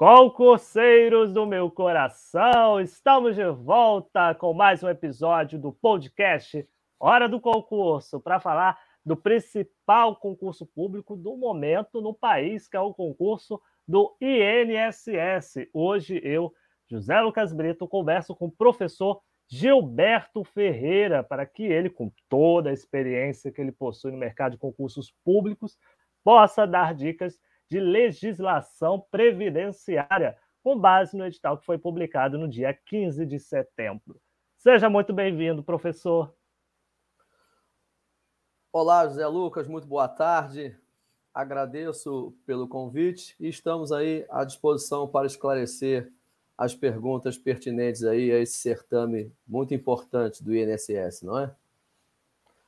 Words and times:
Concurseiros 0.00 1.30
do 1.30 1.44
meu 1.44 1.70
coração, 1.70 2.80
estamos 2.80 3.36
de 3.36 3.44
volta 3.50 4.34
com 4.34 4.54
mais 4.54 4.82
um 4.82 4.88
episódio 4.88 5.58
do 5.58 5.74
podcast 5.74 6.66
Hora 6.98 7.28
do 7.28 7.38
Concurso 7.38 8.18
para 8.18 8.40
falar 8.40 8.80
do 9.04 9.14
principal 9.14 10.16
concurso 10.16 10.64
público 10.64 11.14
do 11.14 11.36
momento 11.36 12.00
no 12.00 12.14
país, 12.14 12.66
que 12.66 12.78
é 12.78 12.80
o 12.80 12.94
concurso 12.94 13.60
do 13.86 14.16
INSS. 14.22 15.68
Hoje 15.70 16.18
eu, 16.24 16.50
José 16.90 17.20
Lucas 17.20 17.52
Brito, 17.52 17.86
converso 17.86 18.34
com 18.34 18.46
o 18.46 18.50
professor 18.50 19.20
Gilberto 19.50 20.42
Ferreira 20.44 21.22
para 21.22 21.44
que 21.44 21.64
ele, 21.64 21.90
com 21.90 22.10
toda 22.26 22.70
a 22.70 22.72
experiência 22.72 23.52
que 23.52 23.60
ele 23.60 23.70
possui 23.70 24.12
no 24.12 24.16
mercado 24.16 24.52
de 24.52 24.58
concursos 24.58 25.12
públicos, 25.22 25.76
possa 26.24 26.66
dar 26.66 26.94
dicas 26.94 27.38
de 27.70 27.78
legislação 27.78 29.00
previdenciária, 29.12 30.36
com 30.62 30.76
base 30.76 31.16
no 31.16 31.24
edital 31.24 31.56
que 31.56 31.64
foi 31.64 31.78
publicado 31.78 32.36
no 32.36 32.48
dia 32.48 32.74
15 32.74 33.24
de 33.24 33.38
setembro. 33.38 34.20
Seja 34.56 34.90
muito 34.90 35.12
bem-vindo, 35.12 35.62
professor. 35.62 36.34
Olá, 38.72 39.06
José 39.06 39.26
Lucas, 39.26 39.68
muito 39.68 39.86
boa 39.86 40.08
tarde. 40.08 40.76
Agradeço 41.32 42.36
pelo 42.44 42.68
convite 42.68 43.36
e 43.38 43.48
estamos 43.48 43.92
aí 43.92 44.26
à 44.28 44.44
disposição 44.44 45.06
para 45.06 45.26
esclarecer 45.26 46.12
as 46.58 46.74
perguntas 46.74 47.38
pertinentes 47.38 48.02
aí 48.02 48.32
a 48.32 48.38
esse 48.38 48.58
certame 48.58 49.32
muito 49.46 49.72
importante 49.72 50.42
do 50.42 50.54
INSS, 50.54 51.22
não 51.22 51.38
é? 51.38 51.54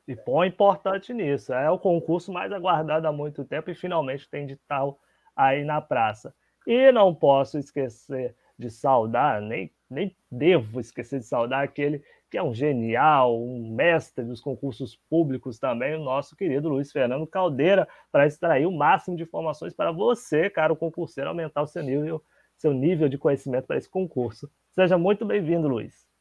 E 0.06 0.16
põe 0.16 0.48
importante 0.48 1.12
nisso. 1.14 1.52
É 1.52 1.70
o 1.70 1.78
concurso 1.78 2.32
mais 2.32 2.52
aguardado 2.52 3.06
há 3.06 3.12
muito 3.12 3.44
tempo 3.44 3.70
e 3.70 3.74
finalmente 3.74 4.28
tem 4.28 4.46
de 4.46 4.56
tal 4.68 4.98
aí 5.36 5.64
na 5.64 5.80
praça. 5.80 6.34
E 6.66 6.90
não 6.92 7.14
posso 7.14 7.58
esquecer 7.58 8.36
de 8.58 8.70
saudar, 8.70 9.40
nem, 9.40 9.72
nem 9.90 10.16
devo 10.30 10.80
esquecer 10.80 11.18
de 11.18 11.26
saudar 11.26 11.64
aquele 11.64 12.02
que 12.30 12.38
é 12.38 12.42
um 12.42 12.54
genial, 12.54 13.38
um 13.38 13.74
mestre 13.74 14.24
dos 14.24 14.40
concursos 14.40 14.96
públicos 15.10 15.58
também, 15.58 15.94
o 15.94 16.02
nosso 16.02 16.34
querido 16.34 16.68
Luiz 16.68 16.90
Fernando 16.90 17.26
Caldeira, 17.26 17.86
para 18.10 18.26
extrair 18.26 18.64
o 18.64 18.72
máximo 18.72 19.18
de 19.18 19.24
informações 19.24 19.74
para 19.74 19.92
você, 19.92 20.48
cara, 20.48 20.72
o 20.72 20.76
concurseiro, 20.76 21.28
aumentar 21.28 21.60
o 21.60 21.66
seu 21.66 21.82
nível, 21.82 22.22
seu 22.56 22.72
nível 22.72 23.06
de 23.06 23.18
conhecimento 23.18 23.66
para 23.66 23.76
esse 23.76 23.88
concurso. 23.88 24.50
Seja 24.70 24.96
muito 24.96 25.26
bem-vindo, 25.26 25.68
Luiz. 25.68 26.11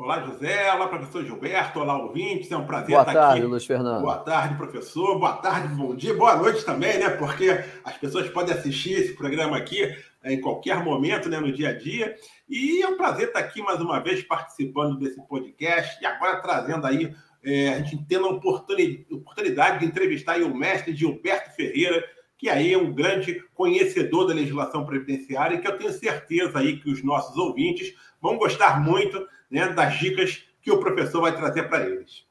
Olá, 0.00 0.18
José. 0.22 0.72
Olá, 0.72 0.88
professor 0.88 1.22
Gilberto. 1.22 1.78
Olá, 1.78 2.02
ouvintes. 2.02 2.50
É 2.50 2.56
um 2.56 2.64
prazer 2.64 2.88
Boa 2.88 3.02
estar 3.02 3.12
tarde, 3.12 3.40
aqui. 3.40 3.46
Luiz 3.46 3.66
Fernando. 3.66 4.00
Boa 4.00 4.16
tarde, 4.16 4.54
professor. 4.56 5.18
Boa 5.18 5.34
tarde, 5.34 5.74
bom 5.74 5.94
dia. 5.94 6.14
Boa 6.14 6.36
noite 6.36 6.64
também, 6.64 6.98
né? 6.98 7.10
Porque 7.10 7.50
as 7.84 7.98
pessoas 7.98 8.26
podem 8.30 8.54
assistir 8.54 8.94
esse 8.94 9.12
programa 9.12 9.58
aqui 9.58 9.94
em 10.24 10.40
qualquer 10.40 10.82
momento, 10.82 11.28
né? 11.28 11.38
No 11.38 11.52
dia 11.52 11.68
a 11.68 11.72
dia. 11.76 12.16
E 12.48 12.80
é 12.80 12.88
um 12.88 12.96
prazer 12.96 13.28
estar 13.28 13.40
aqui 13.40 13.60
mais 13.60 13.78
uma 13.78 14.00
vez 14.00 14.22
participando 14.22 14.98
desse 14.98 15.20
podcast 15.26 16.02
e 16.02 16.06
agora 16.06 16.40
trazendo 16.40 16.86
aí, 16.86 17.14
é, 17.44 17.74
a 17.74 17.82
gente 17.82 18.02
tendo 18.08 18.26
a 18.26 18.30
oportunidade 18.30 19.80
de 19.80 19.84
entrevistar 19.84 20.40
o 20.40 20.56
mestre 20.56 20.96
Gilberto 20.96 21.54
Ferreira, 21.54 22.02
que 22.38 22.48
aí 22.48 22.72
é 22.72 22.78
um 22.78 22.90
grande 22.90 23.44
conhecedor 23.52 24.26
da 24.26 24.32
legislação 24.32 24.86
previdenciária 24.86 25.56
e 25.56 25.60
que 25.60 25.68
eu 25.68 25.76
tenho 25.76 25.92
certeza 25.92 26.58
aí 26.58 26.78
que 26.78 26.90
os 26.90 27.04
nossos 27.04 27.36
ouvintes 27.36 27.94
vão 28.18 28.38
gostar 28.38 28.82
muito 28.82 29.28
né, 29.50 29.68
das 29.72 29.98
dicas 29.98 30.44
que 30.62 30.70
o 30.70 30.80
professor 30.80 31.22
vai 31.22 31.34
trazer 31.34 31.64
para 31.64 31.86
eles. 31.86 32.26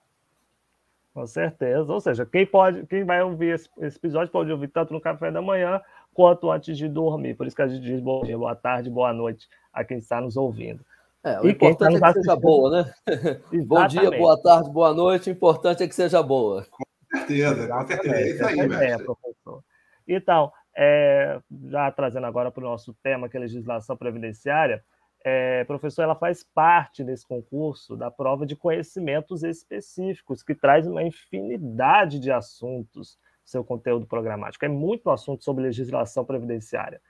Com 1.13 1.25
certeza. 1.25 1.91
Ou 1.91 1.99
seja, 1.99 2.25
quem 2.25 2.45
pode, 2.45 2.85
quem 2.85 3.03
vai 3.03 3.21
ouvir 3.21 3.55
esse, 3.55 3.69
esse, 3.79 3.97
episódio 3.97 4.31
pode 4.31 4.51
ouvir 4.51 4.69
tanto 4.69 4.93
no 4.93 5.01
café 5.01 5.31
da 5.31 5.41
manhã 5.41 5.81
quanto 6.13 6.49
antes 6.49 6.77
de 6.77 6.87
dormir. 6.87 7.35
Por 7.35 7.47
isso 7.47 7.55
que 7.55 7.61
a 7.61 7.67
gente 7.67 7.83
diz 7.83 7.99
bom 7.99 8.21
dia, 8.21 8.37
boa 8.37 8.55
tarde, 8.55 8.89
boa 8.89 9.11
noite 9.11 9.49
a 9.73 9.83
quem 9.83 9.97
está 9.97 10.21
nos 10.21 10.37
ouvindo. 10.37 10.83
É, 11.23 11.39
o 11.41 11.47
e 11.47 11.51
importante 11.51 11.99
tá 11.99 12.09
é 12.09 12.13
que 12.13 12.19
seja 12.21 12.35
boa, 12.35 12.71
né? 12.71 12.93
bom 13.65 13.85
dia, 13.87 14.09
boa 14.11 14.41
tarde, 14.41 14.69
boa 14.69 14.93
noite. 14.93 15.29
O 15.29 15.33
importante 15.33 15.83
é 15.83 15.87
que 15.87 15.95
seja 15.95 16.23
boa. 16.23 16.65
Com 16.71 17.17
certeza, 17.17 17.67
com 17.67 17.87
certeza. 17.87 18.15
É 18.15 18.29
isso 18.29 18.45
aí, 18.45 18.59
é, 18.59 18.97
professor. 18.97 19.63
Então, 20.07 20.51
é, 20.75 21.39
já 21.65 21.91
trazendo 21.91 22.25
agora 22.25 22.49
para 22.49 22.63
o 22.63 22.67
nosso 22.69 22.93
tema, 23.03 23.27
que 23.27 23.35
é 23.35 23.39
legislação 23.41 23.97
previdenciária, 23.97 24.81
é, 25.23 25.63
professor, 25.65 26.03
ela 26.03 26.15
faz 26.15 26.43
parte 26.43 27.03
desse 27.03 27.27
concurso 27.27 27.95
da 27.95 28.09
prova 28.09 28.45
de 28.45 28.55
conhecimentos 28.55 29.43
específicos, 29.43 30.41
que 30.41 30.55
traz 30.55 30.87
uma 30.87 31.03
infinidade 31.03 32.19
de 32.19 32.31
assuntos 32.31 33.17
seu 33.49 33.63
conteúdo 33.63 34.05
programático. 34.05 34.63
É 34.63 34.69
muito 34.69 35.09
assunto 35.09 35.43
sobre 35.43 35.63
legislação 35.63 36.23
previdenciária. 36.23 37.01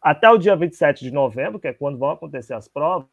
Até 0.00 0.30
o 0.30 0.38
dia 0.38 0.54
27 0.56 1.04
de 1.04 1.10
novembro, 1.10 1.58
que 1.58 1.68
é 1.68 1.72
quando 1.72 1.98
vão 1.98 2.10
acontecer 2.10 2.54
as 2.54 2.68
provas, 2.68 3.08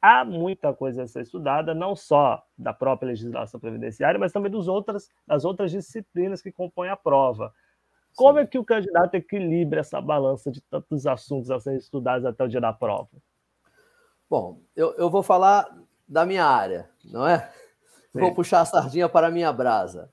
há 0.00 0.24
muita 0.24 0.72
coisa 0.72 1.02
a 1.02 1.06
ser 1.06 1.22
estudada, 1.22 1.74
não 1.74 1.94
só 1.94 2.42
da 2.56 2.72
própria 2.72 3.08
legislação 3.08 3.60
previdenciária, 3.60 4.18
mas 4.18 4.32
também 4.32 4.50
dos 4.50 4.68
outras, 4.68 5.08
das 5.26 5.44
outras 5.44 5.70
disciplinas 5.70 6.42
que 6.42 6.50
compõem 6.50 6.90
a 6.90 6.96
prova. 6.96 7.52
Como 8.16 8.38
Sim. 8.38 8.44
é 8.44 8.46
que 8.46 8.58
o 8.58 8.64
candidato 8.64 9.14
equilibra 9.14 9.80
essa 9.80 10.00
balança 10.00 10.50
de 10.50 10.60
tantos 10.62 11.06
assuntos 11.06 11.50
a 11.50 11.58
serem 11.60 11.78
estudados 11.78 12.26
até 12.26 12.44
o 12.44 12.48
dia 12.48 12.60
da 12.60 12.72
prova? 12.72 13.10
Bom, 14.32 14.62
eu, 14.74 14.94
eu 14.94 15.10
vou 15.10 15.22
falar 15.22 15.78
da 16.08 16.24
minha 16.24 16.46
área, 16.46 16.88
não 17.04 17.28
é? 17.28 17.52
Sim. 18.10 18.20
Vou 18.20 18.34
puxar 18.34 18.62
a 18.62 18.64
sardinha 18.64 19.06
para 19.06 19.26
a 19.26 19.30
minha 19.30 19.52
brasa. 19.52 20.10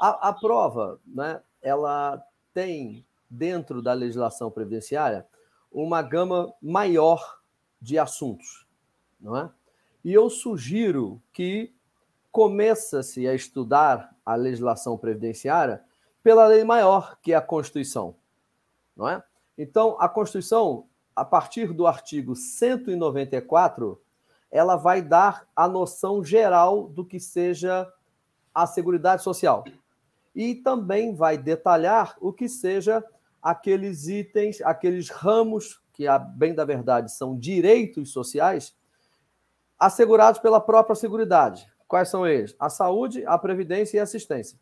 A, 0.00 0.30
a 0.30 0.32
prova, 0.32 0.98
né, 1.06 1.40
ela 1.62 2.20
tem, 2.52 3.06
dentro 3.30 3.80
da 3.80 3.92
legislação 3.92 4.50
previdenciária, 4.50 5.24
uma 5.70 6.02
gama 6.02 6.52
maior 6.60 7.38
de 7.80 8.00
assuntos, 8.00 8.66
não 9.20 9.36
é? 9.36 9.48
E 10.04 10.12
eu 10.12 10.28
sugiro 10.28 11.22
que 11.32 11.72
começa-se 12.32 13.28
a 13.28 13.32
estudar 13.32 14.12
a 14.26 14.34
legislação 14.34 14.98
previdenciária 14.98 15.84
pela 16.20 16.48
lei 16.48 16.64
maior, 16.64 17.16
que 17.22 17.32
é 17.32 17.36
a 17.36 17.40
Constituição, 17.40 18.16
não 18.96 19.08
é? 19.08 19.22
Então, 19.56 19.96
a 20.00 20.08
Constituição 20.08 20.88
a 21.14 21.24
partir 21.24 21.72
do 21.72 21.86
artigo 21.86 22.34
194, 22.34 24.00
ela 24.50 24.76
vai 24.76 25.00
dar 25.00 25.48
a 25.54 25.66
noção 25.68 26.22
geral 26.24 26.88
do 26.88 27.04
que 27.04 27.18
seja 27.18 27.90
a 28.54 28.66
Seguridade 28.66 29.22
Social. 29.22 29.64
E 30.34 30.54
também 30.54 31.14
vai 31.14 31.38
detalhar 31.38 32.16
o 32.20 32.32
que 32.32 32.48
seja 32.48 33.04
aqueles 33.42 34.08
itens, 34.08 34.60
aqueles 34.62 35.08
ramos, 35.08 35.82
que, 35.92 36.06
a 36.06 36.18
bem 36.18 36.54
da 36.54 36.64
verdade, 36.64 37.12
são 37.12 37.38
direitos 37.38 38.12
sociais, 38.12 38.74
assegurados 39.78 40.40
pela 40.40 40.60
própria 40.60 40.96
Seguridade. 40.96 41.66
Quais 41.86 42.08
são 42.08 42.26
eles? 42.26 42.54
A 42.58 42.70
saúde, 42.70 43.24
a 43.26 43.36
previdência 43.36 43.96
e 43.96 44.00
a 44.00 44.04
assistência. 44.04 44.58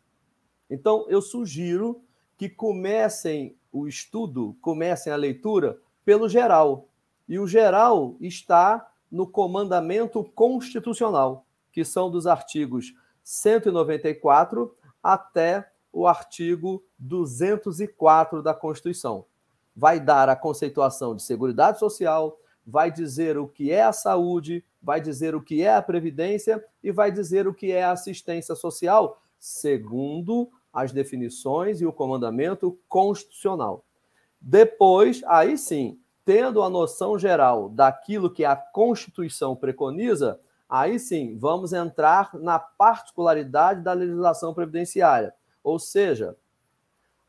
Então, 0.69 1.05
eu 1.09 1.21
sugiro 1.21 2.03
que 2.37 2.49
comecem 2.49 3.57
o 3.71 3.87
estudo, 3.87 4.57
comecem 4.61 5.11
a 5.13 5.15
leitura 5.15 5.79
pelo 6.05 6.27
geral. 6.27 6.87
E 7.27 7.39
o 7.39 7.47
geral 7.47 8.15
está 8.19 8.91
no 9.11 9.27
comandamento 9.27 10.23
constitucional, 10.35 11.45
que 11.71 11.83
são 11.83 12.09
dos 12.09 12.27
artigos 12.27 12.93
194 13.23 14.75
até 15.03 15.69
o 15.91 16.07
artigo 16.07 16.83
204 16.97 18.41
da 18.41 18.53
Constituição. 18.53 19.25
Vai 19.75 19.99
dar 19.99 20.29
a 20.29 20.35
conceituação 20.35 21.15
de 21.15 21.23
seguridade 21.23 21.79
social, 21.79 22.37
vai 22.65 22.91
dizer 22.91 23.37
o 23.37 23.47
que 23.47 23.71
é 23.71 23.83
a 23.83 23.91
saúde, 23.91 24.63
vai 24.81 25.01
dizer 25.01 25.35
o 25.35 25.41
que 25.41 25.61
é 25.61 25.75
a 25.75 25.81
previdência 25.81 26.63
e 26.83 26.91
vai 26.91 27.11
dizer 27.11 27.47
o 27.47 27.53
que 27.53 27.71
é 27.71 27.83
a 27.83 27.91
assistência 27.91 28.55
social, 28.55 29.21
segundo 29.39 30.49
as 30.71 30.91
definições 30.91 31.81
e 31.81 31.85
o 31.85 31.91
comandamento 31.91 32.77
constitucional. 32.87 33.83
Depois, 34.41 35.21
aí 35.27 35.57
sim, 35.57 35.99
tendo 36.25 36.63
a 36.63 36.69
noção 36.69 37.19
geral 37.19 37.69
daquilo 37.69 38.31
que 38.31 38.43
a 38.43 38.55
Constituição 38.55 39.55
preconiza, 39.55 40.39
aí 40.67 40.97
sim 40.97 41.37
vamos 41.37 41.73
entrar 41.73 42.31
na 42.33 42.57
particularidade 42.57 43.81
da 43.81 43.93
legislação 43.93 44.53
previdenciária. 44.53 45.33
Ou 45.63 45.77
seja, 45.77 46.35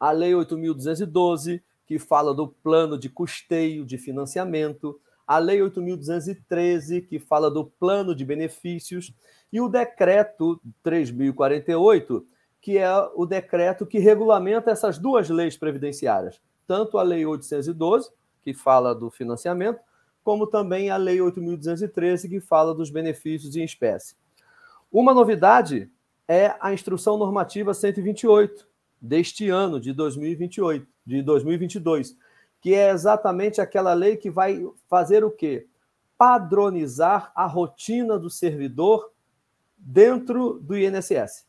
a 0.00 0.10
Lei 0.10 0.32
8.212, 0.32 1.62
que 1.86 1.98
fala 1.98 2.32
do 2.32 2.48
plano 2.48 2.98
de 2.98 3.10
custeio, 3.10 3.84
de 3.84 3.98
financiamento, 3.98 4.98
a 5.26 5.38
Lei 5.38 5.60
8.213, 5.60 7.06
que 7.06 7.18
fala 7.18 7.50
do 7.50 7.64
plano 7.64 8.14
de 8.14 8.24
benefícios, 8.24 9.12
e 9.52 9.60
o 9.60 9.68
Decreto 9.68 10.60
3.048, 10.84 12.24
que 12.60 12.78
é 12.78 12.90
o 13.14 13.26
decreto 13.26 13.84
que 13.84 13.98
regulamenta 13.98 14.70
essas 14.70 14.96
duas 14.96 15.28
leis 15.28 15.56
previdenciárias, 15.56 16.40
tanto 16.66 16.98
a 16.98 17.02
Lei 17.02 17.24
812, 17.24 18.10
que 18.42 18.52
fala 18.52 18.94
do 18.94 19.10
financiamento, 19.10 19.80
como 20.22 20.46
também 20.46 20.90
a 20.90 20.96
Lei 20.96 21.18
8.213, 21.18 22.28
que 22.28 22.40
fala 22.40 22.74
dos 22.74 22.90
benefícios 22.90 23.56
em 23.56 23.64
espécie. 23.64 24.14
Uma 24.90 25.14
novidade 25.14 25.90
é 26.28 26.54
a 26.60 26.72
Instrução 26.72 27.16
Normativa 27.16 27.74
128 27.74 28.68
deste 29.00 29.48
ano, 29.48 29.80
de 29.80 29.92
2028, 29.92 30.86
de 31.04 31.22
2022, 31.22 32.16
que 32.60 32.74
é 32.74 32.90
exatamente 32.90 33.60
aquela 33.60 33.92
lei 33.92 34.16
que 34.16 34.30
vai 34.30 34.64
fazer 34.88 35.24
o 35.24 35.30
quê? 35.30 35.66
Padronizar 36.16 37.32
a 37.34 37.46
rotina 37.46 38.16
do 38.16 38.30
servidor 38.30 39.10
dentro 39.76 40.60
do 40.60 40.78
INSS. 40.78 41.44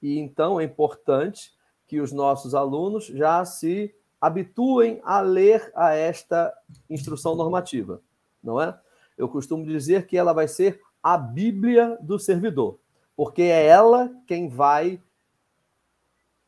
E 0.00 0.18
então 0.18 0.60
é 0.60 0.64
importante 0.64 1.52
que 1.88 2.00
os 2.00 2.12
nossos 2.12 2.54
alunos 2.54 3.06
já 3.06 3.44
se 3.44 3.92
habituem 4.20 5.00
a 5.04 5.20
ler 5.20 5.70
a 5.74 5.94
esta 5.94 6.52
instrução 6.88 7.34
normativa, 7.34 8.02
não 8.42 8.60
é? 8.60 8.78
Eu 9.16 9.28
costumo 9.28 9.64
dizer 9.64 10.06
que 10.06 10.16
ela 10.16 10.32
vai 10.32 10.48
ser 10.48 10.80
a 11.02 11.16
Bíblia 11.16 11.98
do 12.00 12.18
servidor, 12.18 12.78
porque 13.16 13.42
é 13.42 13.66
ela 13.66 14.10
quem 14.26 14.48
vai 14.48 15.00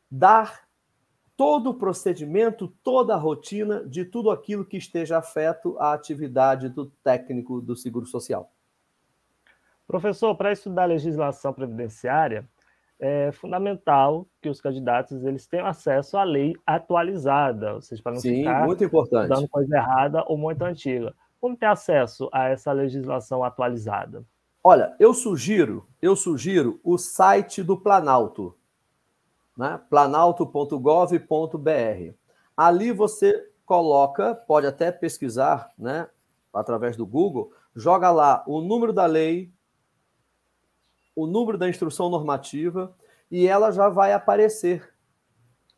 dar 0.09 0.67
todo 1.37 1.71
o 1.71 1.73
procedimento, 1.73 2.67
toda 2.83 3.15
a 3.15 3.17
rotina 3.17 3.83
de 3.83 4.05
tudo 4.05 4.29
aquilo 4.29 4.65
que 4.65 4.77
esteja 4.77 5.17
afeto 5.17 5.77
à 5.79 5.93
atividade 5.93 6.69
do 6.69 6.85
técnico 7.03 7.61
do 7.61 7.75
Seguro 7.75 8.05
Social. 8.05 8.51
Professor, 9.87 10.35
para 10.35 10.51
estudar 10.51 10.85
legislação 10.85 11.51
previdenciária, 11.51 12.47
é 13.01 13.31
fundamental 13.31 14.27
que 14.39 14.47
os 14.47 14.61
candidatos 14.61 15.25
eles 15.25 15.47
tenham 15.47 15.65
acesso 15.65 16.17
à 16.17 16.23
lei 16.23 16.55
atualizada, 16.65 17.73
ou 17.73 17.81
seja, 17.81 18.01
para 18.01 18.13
não 18.13 18.21
Sim, 18.21 18.37
ficar 18.37 18.65
muito 18.65 18.83
importante. 18.83 19.27
dando 19.27 19.49
coisa 19.49 19.75
errada 19.75 20.23
ou 20.27 20.37
muito 20.37 20.61
antiga. 20.61 21.13
Como 21.39 21.57
ter 21.57 21.65
acesso 21.65 22.29
a 22.31 22.49
essa 22.49 22.71
legislação 22.71 23.43
atualizada? 23.43 24.23
Olha, 24.63 24.95
eu 24.99 25.15
sugiro, 25.15 25.87
eu 25.99 26.15
sugiro 26.15 26.79
o 26.83 26.99
site 26.99 27.63
do 27.63 27.75
Planalto, 27.75 28.55
né? 29.57 29.81
planalto.gov.br. 29.89 32.13
Ali 32.55 32.91
você 32.91 33.49
coloca, 33.65 34.35
pode 34.35 34.67
até 34.67 34.91
pesquisar, 34.91 35.71
né, 35.75 36.07
através 36.53 36.95
do 36.95 37.07
Google, 37.07 37.51
joga 37.75 38.11
lá 38.11 38.43
o 38.45 38.61
número 38.61 38.93
da 38.93 39.07
lei, 39.07 39.51
o 41.15 41.27
número 41.27 41.57
da 41.57 41.69
instrução 41.69 42.09
normativa 42.09 42.95
e 43.29 43.47
ela 43.47 43.71
já 43.71 43.89
vai 43.89 44.13
aparecer 44.13 44.93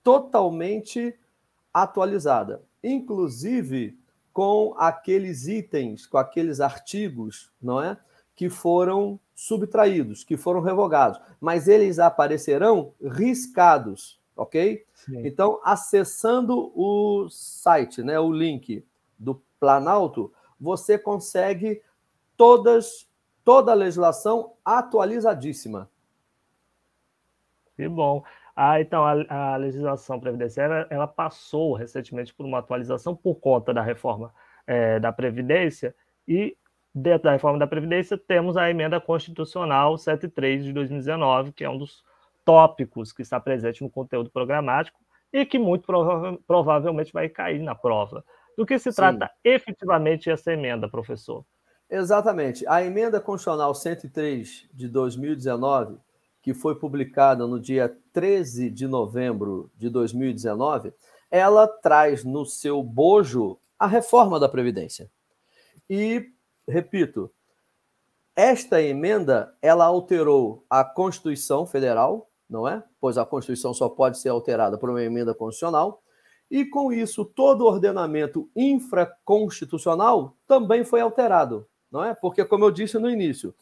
totalmente 0.04 1.18
atualizada, 1.74 2.64
inclusive 2.84 3.98
com 4.32 4.74
aqueles 4.78 5.48
itens, 5.48 6.08
com 6.08 6.18
aqueles 6.18 6.60
artigos, 6.60 7.52
não 7.62 7.82
é? 7.82 7.98
Que 8.36 8.50
foram 8.50 9.20
subtraídos, 9.36 10.24
que 10.24 10.36
foram 10.36 10.62
revogados, 10.62 11.20
mas 11.40 11.68
eles 11.68 12.00
aparecerão 12.00 12.94
riscados, 13.02 14.20
ok? 14.36 14.86
Sim. 14.94 15.26
Então, 15.26 15.60
acessando 15.64 16.72
o 16.76 17.28
site, 17.30 18.02
né, 18.02 18.20
o 18.20 18.32
link 18.32 18.86
do 19.18 19.42
Planalto, 19.60 20.32
você 20.60 20.98
consegue 20.98 21.82
todas 22.36 23.08
toda 23.44 23.72
a 23.72 23.76
legislação 23.76 24.54
atualizadíssima. 24.64 25.90
Que 27.76 27.88
bom. 27.88 28.24
Ah, 28.56 28.80
então, 28.80 29.04
a, 29.04 29.54
a, 29.54 29.56
legislação 29.58 30.20
previdenciária 30.20 30.86
ela 30.90 31.08
passou 31.08 31.74
recentemente 31.74 32.34
por 32.34 32.46
uma 32.46 32.60
atualização 32.60 33.16
por 33.16 33.36
conta 33.36 33.74
da 33.74 33.82
reforma 33.82 34.32
é, 34.68 35.00
da 35.00 35.12
Previdência 35.12 35.96
e 36.28 36.56
dentro 36.94 37.24
da 37.24 37.32
reforma 37.32 37.58
da 37.58 37.66
Previdência 37.66 38.16
temos 38.16 38.56
a 38.56 38.70
emenda 38.70 39.02
constitucional 39.02 39.98
73 39.98 40.66
de 40.66 40.72
2019, 40.72 41.52
que 41.52 41.64
é 41.64 41.70
um 41.70 41.80
dos 41.80 42.04
tópicos 42.46 43.12
que 43.12 43.24
está 43.24 43.40
presente 43.40 43.82
no 43.82 43.90
conteúdo 43.90 44.30
programático 44.30 45.00
e 45.32 45.46
que 45.46 45.58
muito 45.58 45.88
prova 45.88 46.38
provavelmente 46.46 47.12
vai 47.12 47.28
cair 47.28 47.60
na 47.60 47.74
prova. 47.74 48.24
Do 48.56 48.68
que 48.68 48.78
se 48.78 48.92
Sim. 48.92 48.96
trata 48.96 49.32
efetivamente 49.44 50.30
essa 50.30 50.54
emenda, 50.54 50.88
professor? 50.88 51.44
Exatamente. 51.96 52.66
A 52.68 52.84
emenda 52.84 53.22
constitucional 53.22 53.76
103 53.76 54.68
de 54.74 54.88
2019, 54.88 56.00
que 56.42 56.52
foi 56.52 56.74
publicada 56.74 57.46
no 57.46 57.60
dia 57.60 57.96
13 58.12 58.72
de 58.72 58.88
novembro 58.88 59.70
de 59.78 59.92
2019, 59.92 60.92
ela 61.30 61.68
traz 61.68 62.24
no 62.24 62.48
seu 62.48 62.82
bojo 62.82 63.60
a 63.78 63.86
reforma 63.86 64.40
da 64.40 64.50
Previdência. 64.50 65.08
E, 65.88 66.32
repito, 66.68 67.32
esta 68.36 68.82
emenda 68.82 69.56
ela 69.62 69.86
alterou 69.86 70.66
a 70.68 70.84
Constituição 70.84 71.68
Federal, 71.68 72.28
não 72.50 72.68
é? 72.68 72.84
Pois 73.00 73.20
a 73.20 73.26
Constituição 73.26 73.72
só 73.72 73.88
pode 73.88 74.18
ser 74.18 74.30
alterada 74.30 74.80
por 74.80 74.90
uma 74.90 75.04
emenda 75.04 75.36
constitucional. 75.36 76.02
E 76.50 76.66
com 76.66 76.92
isso, 76.92 77.24
todo 77.24 77.62
o 77.62 77.68
ordenamento 77.68 78.50
infraconstitucional 78.56 80.36
também 80.48 80.84
foi 80.84 81.00
alterado 81.00 81.68
não 81.94 82.04
é? 82.04 82.16
Porque, 82.16 82.44
como 82.44 82.66
eu 82.66 82.72
disse 82.72 82.98
no 82.98 83.08
início, 83.08 83.54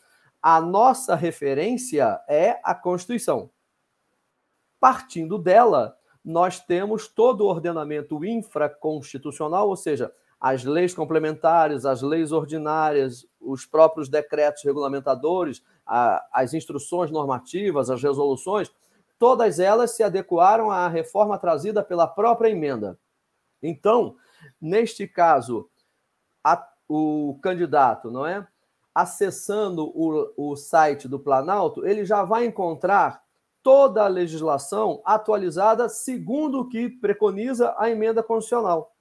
a 0.42 0.62
nossa 0.62 1.14
referência 1.14 2.20
é 2.30 2.60
a 2.64 2.74
Constituição. 2.74 3.52
Partindo 4.80 5.38
dela, 5.38 5.98
nós 6.24 6.60
temos 6.60 7.10
todo 7.10 7.42
o 7.42 7.48
ordenamento 7.48 8.24
infraconstitucional, 8.24 9.68
ou 9.68 9.76
seja, 9.76 10.12
as 10.40 10.64
leis 10.64 10.94
complementares, 10.96 11.86
as 11.86 12.02
leis 12.02 12.32
ordinárias, 12.32 13.28
os 13.40 13.66
próprios 13.66 14.08
decretos 14.08 14.64
regulamentadores, 14.64 15.62
as 15.86 16.54
instruções 16.54 17.12
normativas, 17.12 17.90
as 17.90 18.02
resoluções, 18.02 18.72
todas 19.20 19.60
elas 19.60 19.92
se 19.92 20.02
adequaram 20.02 20.72
à 20.72 20.88
reforma 20.88 21.38
trazida 21.38 21.84
pela 21.84 22.08
própria 22.08 22.50
emenda. 22.50 22.98
Então, 23.62 24.16
neste 24.60 25.08
caso, 25.08 25.70
a 26.44 26.71
o 26.94 27.40
candidato, 27.42 28.12
não 28.12 28.26
é? 28.26 28.46
Acessando 28.94 29.86
o, 29.96 30.34
o 30.36 30.56
site 30.58 31.08
do 31.08 31.18
Planalto, 31.18 31.86
ele 31.86 32.04
já 32.04 32.24
vai 32.24 32.46
encontrar 32.46 33.24
toda 33.64 34.04
a 34.04 34.10
legislação 34.10 35.02
atualizada 35.06 35.88
segundo 35.88 36.60
o 36.60 36.68
que 36.68 36.90
preconiza 36.90 37.74
a 37.78 37.90
emenda 37.90 38.22
constitucional. 38.22 38.94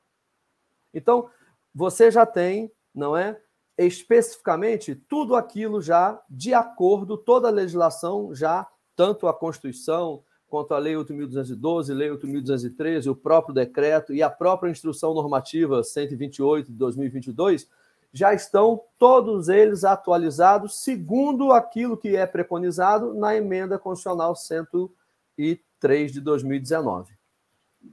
Então, 0.95 1.29
você 1.75 2.13
já 2.13 2.25
tem, 2.25 2.71
não 2.95 3.17
é? 3.17 3.41
Especificamente 3.77 4.95
tudo 4.95 5.35
aquilo 5.35 5.83
já 5.83 6.23
de 6.31 6.55
acordo, 6.55 7.17
toda 7.17 7.49
a 7.49 7.53
legislação 7.53 8.33
já, 8.33 8.69
tanto 8.95 9.27
a 9.27 9.35
Constituição, 9.35 10.23
quanto 10.47 10.75
a 10.75 10.79
Lei 10.79 10.95
8.212, 10.95 11.95
Lei 11.95 12.11
8.213, 12.11 13.11
o 13.11 13.17
próprio 13.17 13.55
decreto 13.55 14.13
e 14.13 14.23
a 14.23 14.29
própria 14.29 14.69
Instrução 14.69 15.15
Normativa 15.15 15.83
128 15.83 16.71
de 16.71 16.77
2022, 16.77 17.69
já 18.13 18.35
estão 18.35 18.81
todos 18.99 19.49
eles 19.49 19.85
atualizados 19.85 20.83
segundo 20.83 21.53
aquilo 21.53 21.97
que 21.97 22.17
é 22.17 22.27
preconizado 22.27 23.15
na 23.15 23.37
emenda 23.37 23.79
constitucional 23.79 24.35
103 24.35 26.13
de 26.13 26.21
2019. 26.21 27.13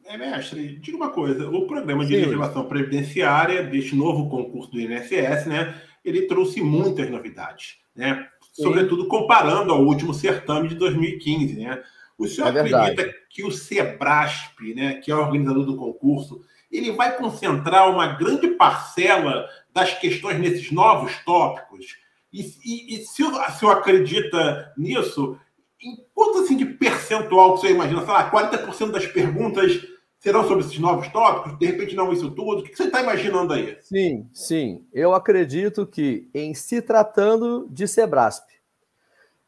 É, 0.06 0.18
mestre, 0.18 0.80
diga 0.80 0.98
uma 0.98 1.12
coisa: 1.12 1.50
o 1.50 1.66
programa 1.66 2.06
de 2.06 2.14
Sim. 2.16 2.22
legislação 2.22 2.66
previdenciária 2.68 3.64
deste 3.64 3.96
novo 3.96 4.30
concurso 4.30 4.72
do 4.72 4.80
INSS, 4.80 5.46
né, 5.46 5.82
ele 6.04 6.24
trouxe 6.24 6.62
muitas 6.62 7.10
novidades, 7.10 7.78
né? 7.96 8.28
Sim. 8.52 8.64
Sobretudo 8.64 9.08
comparando 9.08 9.72
ao 9.72 9.84
último 9.84 10.14
certame 10.14 10.68
de 10.68 10.76
2015, 10.76 11.60
né? 11.60 11.82
O 12.18 12.28
senhor 12.28 12.56
é 12.56 12.62
acredita 12.62 13.14
que 13.30 13.44
o 13.44 13.52
SEBRASP, 13.52 14.74
né, 14.74 14.96
que 14.96 15.12
é 15.12 15.16
o 15.16 15.20
organizador 15.20 15.66
do 15.66 15.78
concurso, 15.78 16.44
ele 16.72 16.92
vai 16.92 17.16
concentrar 17.16 17.90
uma 17.90 18.08
grande 18.08 18.48
parcela 18.56 19.48
das 19.78 19.94
questões 19.94 20.40
nesses 20.40 20.72
novos 20.72 21.16
tópicos? 21.24 21.98
E, 22.34 22.42
e, 22.66 22.96
e 22.96 23.06
se, 23.06 23.24
o 23.24 23.52
senhor 23.52 23.74
acredita 23.74 24.74
nisso, 24.76 25.40
em 25.80 26.04
quanto 26.16 26.40
assim 26.40 26.58
de 26.58 26.66
percentual 26.66 27.54
que 27.54 27.62
você 27.62 27.72
imagina? 27.72 28.04
Sei 28.04 28.10
lá, 28.10 28.32
40% 28.32 28.92
das 28.92 29.06
perguntas 29.06 29.80
serão 30.18 30.48
sobre 30.48 30.66
esses 30.66 30.80
novos 30.80 31.08
tópicos? 31.10 31.60
De 31.60 31.66
repente 31.68 31.96
não 31.96 32.12
isso 32.12 32.32
tudo? 32.32 32.62
O 32.62 32.64
que 32.64 32.76
você 32.76 32.86
está 32.86 33.02
imaginando 33.02 33.54
aí? 33.54 33.78
Sim, 33.82 34.28
sim. 34.34 34.84
Eu 34.92 35.14
acredito 35.14 35.86
que 35.86 36.28
em 36.34 36.56
se 36.56 36.82
tratando 36.82 37.68
de 37.70 37.88
Sebrasp 37.88 38.50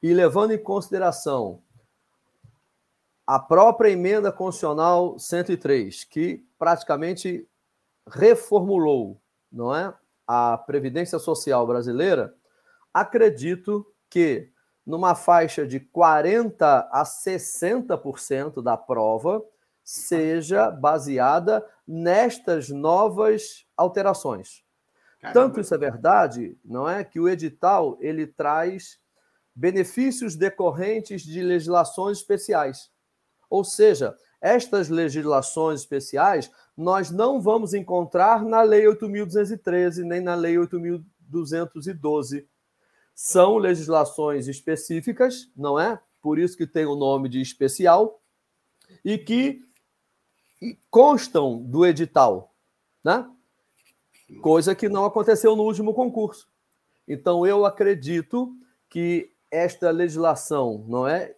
e 0.01 0.13
levando 0.13 0.51
em 0.51 0.61
consideração 0.61 1.63
a 3.25 3.39
própria 3.39 3.89
emenda 3.89 4.31
constitucional 4.31 5.17
103, 5.17 6.03
que 6.03 6.43
praticamente 6.57 7.47
reformulou, 8.07 9.19
não 9.51 9.75
é, 9.75 9.93
à 10.31 10.55
Previdência 10.59 11.17
Social 11.17 11.65
brasileira, 11.65 12.35
acredito 12.93 13.83
que 14.07 14.51
numa 14.85 15.15
faixa 15.15 15.65
de 15.65 15.79
40 15.79 16.87
a 16.91 17.03
60% 17.03 18.61
da 18.61 18.77
prova 18.77 19.43
seja 19.83 20.69
baseada 20.69 21.65
nestas 21.87 22.69
novas 22.69 23.65
alterações. 23.75 24.63
Caramba. 25.19 25.39
Tanto 25.39 25.59
isso 25.61 25.73
é 25.73 25.77
verdade, 25.79 26.55
não 26.63 26.87
é 26.87 27.03
que 27.03 27.19
o 27.19 27.27
edital 27.27 27.97
ele 27.99 28.27
traz 28.27 28.99
benefícios 29.55 30.35
decorrentes 30.35 31.23
de 31.23 31.41
legislações 31.41 32.19
especiais. 32.19 32.91
Ou 33.49 33.63
seja, 33.63 34.15
estas 34.39 34.89
legislações 34.89 35.81
especiais 35.81 36.51
nós 36.79 37.11
não 37.11 37.41
vamos 37.41 37.73
encontrar 37.73 38.45
na 38.45 38.61
Lei 38.61 38.85
8.213 38.85 40.01
nem 40.05 40.21
na 40.21 40.33
Lei 40.33 40.55
8.212. 40.55 42.45
São 43.13 43.57
legislações 43.57 44.47
específicas, 44.47 45.51
não 45.57 45.77
é? 45.77 46.01
Por 46.21 46.39
isso 46.39 46.55
que 46.55 46.65
tem 46.65 46.85
o 46.85 46.95
nome 46.95 47.27
de 47.27 47.41
especial, 47.41 48.21
e 49.03 49.17
que 49.17 49.61
constam 50.89 51.61
do 51.61 51.85
edital, 51.85 52.55
né? 53.03 53.29
Coisa 54.41 54.73
que 54.73 54.87
não 54.87 55.03
aconteceu 55.03 55.57
no 55.57 55.63
último 55.63 55.93
concurso. 55.93 56.47
Então 57.05 57.45
eu 57.45 57.65
acredito 57.65 58.55
que 58.89 59.33
esta 59.51 59.91
legislação, 59.91 60.85
não 60.87 61.05
é, 61.05 61.35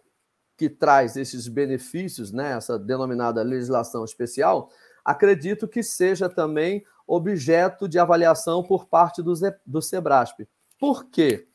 que 0.56 0.70
traz 0.70 1.16
esses 1.16 1.48
benefícios, 1.48 2.30
né, 2.30 2.52
essa 2.52 2.78
denominada 2.78 3.42
legislação 3.42 4.04
especial, 4.04 4.70
acredito 5.04 5.68
que 5.68 5.82
seja 5.82 6.28
também 6.28 6.84
objeto 7.06 7.88
de 7.88 7.98
avaliação 7.98 8.62
por 8.62 8.86
parte 8.86 9.22
do, 9.22 9.34
do 9.66 9.82
Sebrasp. 9.82 10.48
Por 10.78 11.10
quê? 11.10 11.48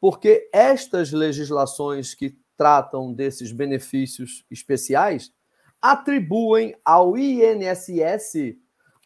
Porque 0.00 0.48
estas 0.52 1.12
legislações 1.12 2.14
que 2.14 2.38
tratam 2.56 3.12
desses 3.12 3.52
benefícios 3.52 4.44
especiais 4.50 5.32
atribuem 5.80 6.74
ao 6.84 7.16
INSS 7.16 8.56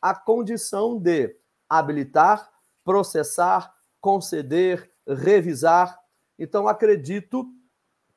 a 0.00 0.14
condição 0.14 0.98
de 0.98 1.36
habilitar, 1.68 2.48
processar, 2.84 3.74
conceder, 4.00 4.90
revisar. 5.06 5.98
Então, 6.38 6.68
acredito 6.68 7.46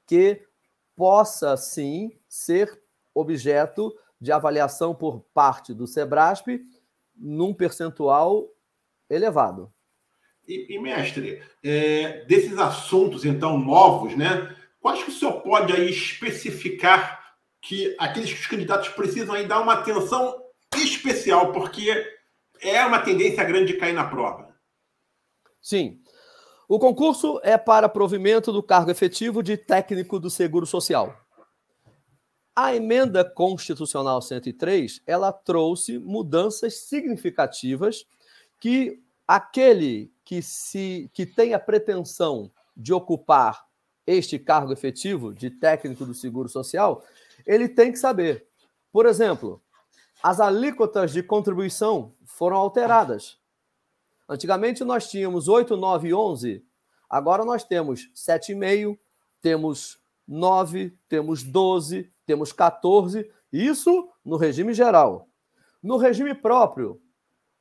que 0.06 0.46
possa 0.96 1.58
sim 1.58 2.20
ser 2.28 2.82
objeto 3.13 3.94
de 4.22 4.32
avaliação 4.32 4.94
por 4.94 5.22
parte 5.34 5.74
do 5.74 5.88
Sebrasp 5.88 6.48
num 7.16 7.54
percentual 7.54 8.48
elevado. 9.10 9.74
E, 10.48 10.75
e 10.75 10.80
mestre, 10.80 11.42
é, 11.63 12.24
desses 12.25 12.58
assuntos 12.58 13.25
então 13.25 13.58
novos, 13.58 14.16
né? 14.16 14.56
Quais 14.80 15.04
que 15.04 15.10
o 15.10 15.13
senhor 15.13 15.42
pode 15.42 15.74
aí 15.74 15.90
especificar 15.90 17.36
que 17.62 17.96
aqueles 18.00 18.48
candidatos 18.48 18.90
precisam 18.90 19.36
aí 19.36 19.48
dar 19.48 19.62
uma 19.62 19.74
atenção 19.74 20.42
especial, 20.75 21.51
porque 21.51 21.92
é 22.60 22.84
uma 22.86 23.00
tendência 23.00 23.44
grande 23.44 23.74
de 23.74 23.80
cair 23.80 23.94
na 23.94 24.08
prova. 24.08 24.56
Sim. 25.62 26.00
O 26.68 26.80
concurso 26.80 27.40
é 27.44 27.58
para 27.58 27.90
provimento 27.90 28.51
do 28.51 28.63
cargo 28.63 28.90
efetivo 28.90 29.44
de 29.44 29.58
técnico 29.58 30.20
do 30.20 30.30
Seguro 30.30 30.66
Social. 30.66 31.16
A 32.55 32.75
emenda 32.75 33.24
constitucional 33.24 34.22
103, 34.22 35.01
ela 35.08 35.31
trouxe 35.31 35.98
mudanças 35.98 36.79
significativas 36.79 38.05
que 38.60 39.01
aquele 39.25 40.12
que 40.25 40.41
se 40.41 41.10
que 41.13 41.25
tem 41.25 41.53
a 41.53 41.60
pretensão 41.60 42.51
de 42.75 42.93
ocupar 42.93 43.65
este 44.05 44.38
cargo 44.38 44.74
efetivo 44.74 45.34
de 45.34 45.50
técnico 45.50 46.05
do 46.05 46.13
Seguro 46.13 46.50
Social, 46.50 47.03
ele 47.46 47.70
tem 47.70 47.91
que 47.91 48.00
saber. 48.00 48.46
Por 48.91 49.05
exemplo, 49.05 49.62
as 50.22 50.39
alíquotas 50.41 51.13
de 51.13 51.24
contribuição 51.24 52.13
foram 52.25 52.58
alteradas. 52.58 53.39
Antigamente 54.27 54.84
nós 54.84 55.10
tínhamos 55.10 55.48
8, 55.48 55.77
9 55.77 56.10
e 56.10 56.13
11, 56.13 56.65
agora 57.10 57.46
nós 57.46 57.63
temos 57.63 58.10
7,5, 58.13 58.98
temos 59.41 60.00
9, 60.27 60.98
temos 61.10 61.43
12, 61.43 62.12
temos 62.31 62.53
14, 62.53 63.29
isso 63.51 64.09
no 64.23 64.38
regime 64.38 64.73
geral. 64.73 65.27
No 65.83 65.97
regime 65.97 66.33
próprio, 66.33 67.01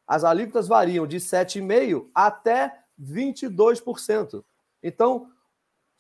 as 0.07 0.23
alíquotas 0.23 0.69
variam 0.69 1.09
de 1.09 1.17
7,5% 1.17 2.09
até 2.15 2.85
22%. 2.97 4.45
Então, 4.81 5.29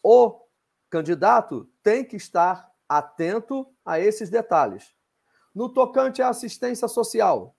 o 0.00 0.40
candidato 0.88 1.68
tem 1.82 2.04
que 2.04 2.14
estar 2.14 2.70
atento 2.88 3.66
a 3.84 3.98
esses 3.98 4.30
detalhes. 4.30 4.94
No 5.52 5.68
tocante 5.68 6.22
à 6.22 6.28
assistência 6.28 6.86
social, 6.86 7.56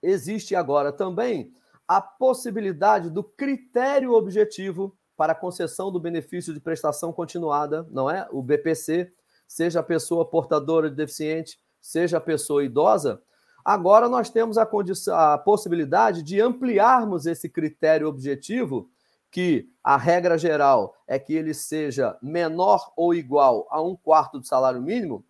existe 0.00 0.54
agora 0.54 0.92
também 0.92 1.52
a 1.88 2.00
possibilidade 2.00 3.10
do 3.10 3.24
critério 3.24 4.12
objetivo 4.12 4.96
para 5.16 5.32
a 5.32 5.36
concessão 5.36 5.90
do 5.90 5.98
benefício 5.98 6.54
de 6.54 6.60
prestação 6.60 7.12
continuada, 7.12 7.84
não 7.90 8.08
é? 8.08 8.28
O 8.30 8.40
BPC, 8.40 9.12
seja 9.46 9.80
a 9.80 9.82
pessoa 9.82 10.28
portadora 10.28 10.90
de 10.90 10.96
deficiente, 10.96 11.58
seja 11.80 12.18
a 12.18 12.20
pessoa 12.20 12.64
idosa. 12.64 13.22
Agora 13.64 14.08
nós 14.08 14.30
temos 14.30 14.58
a, 14.58 14.62
a 14.62 15.38
possibilidade 15.38 16.22
de 16.22 16.40
ampliarmos 16.40 17.26
esse 17.26 17.48
critério 17.48 18.08
objetivo 18.08 18.90
que 19.30 19.68
a 19.82 19.96
regra 19.96 20.38
geral 20.38 20.96
é 21.06 21.18
que 21.18 21.34
ele 21.34 21.52
seja 21.52 22.16
menor 22.22 22.92
ou 22.96 23.14
igual 23.14 23.66
a 23.70 23.82
um 23.82 23.96
quarto 23.96 24.38
do 24.38 24.46
salário 24.46 24.80
mínimo, 24.80 25.24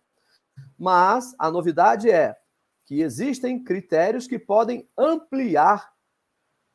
mas 0.77 1.35
a 1.37 1.51
novidade 1.51 2.09
é 2.09 2.35
que 2.85 3.01
existem 3.01 3.63
critérios 3.63 4.27
que 4.27 4.39
podem 4.39 4.87
ampliar 4.97 5.91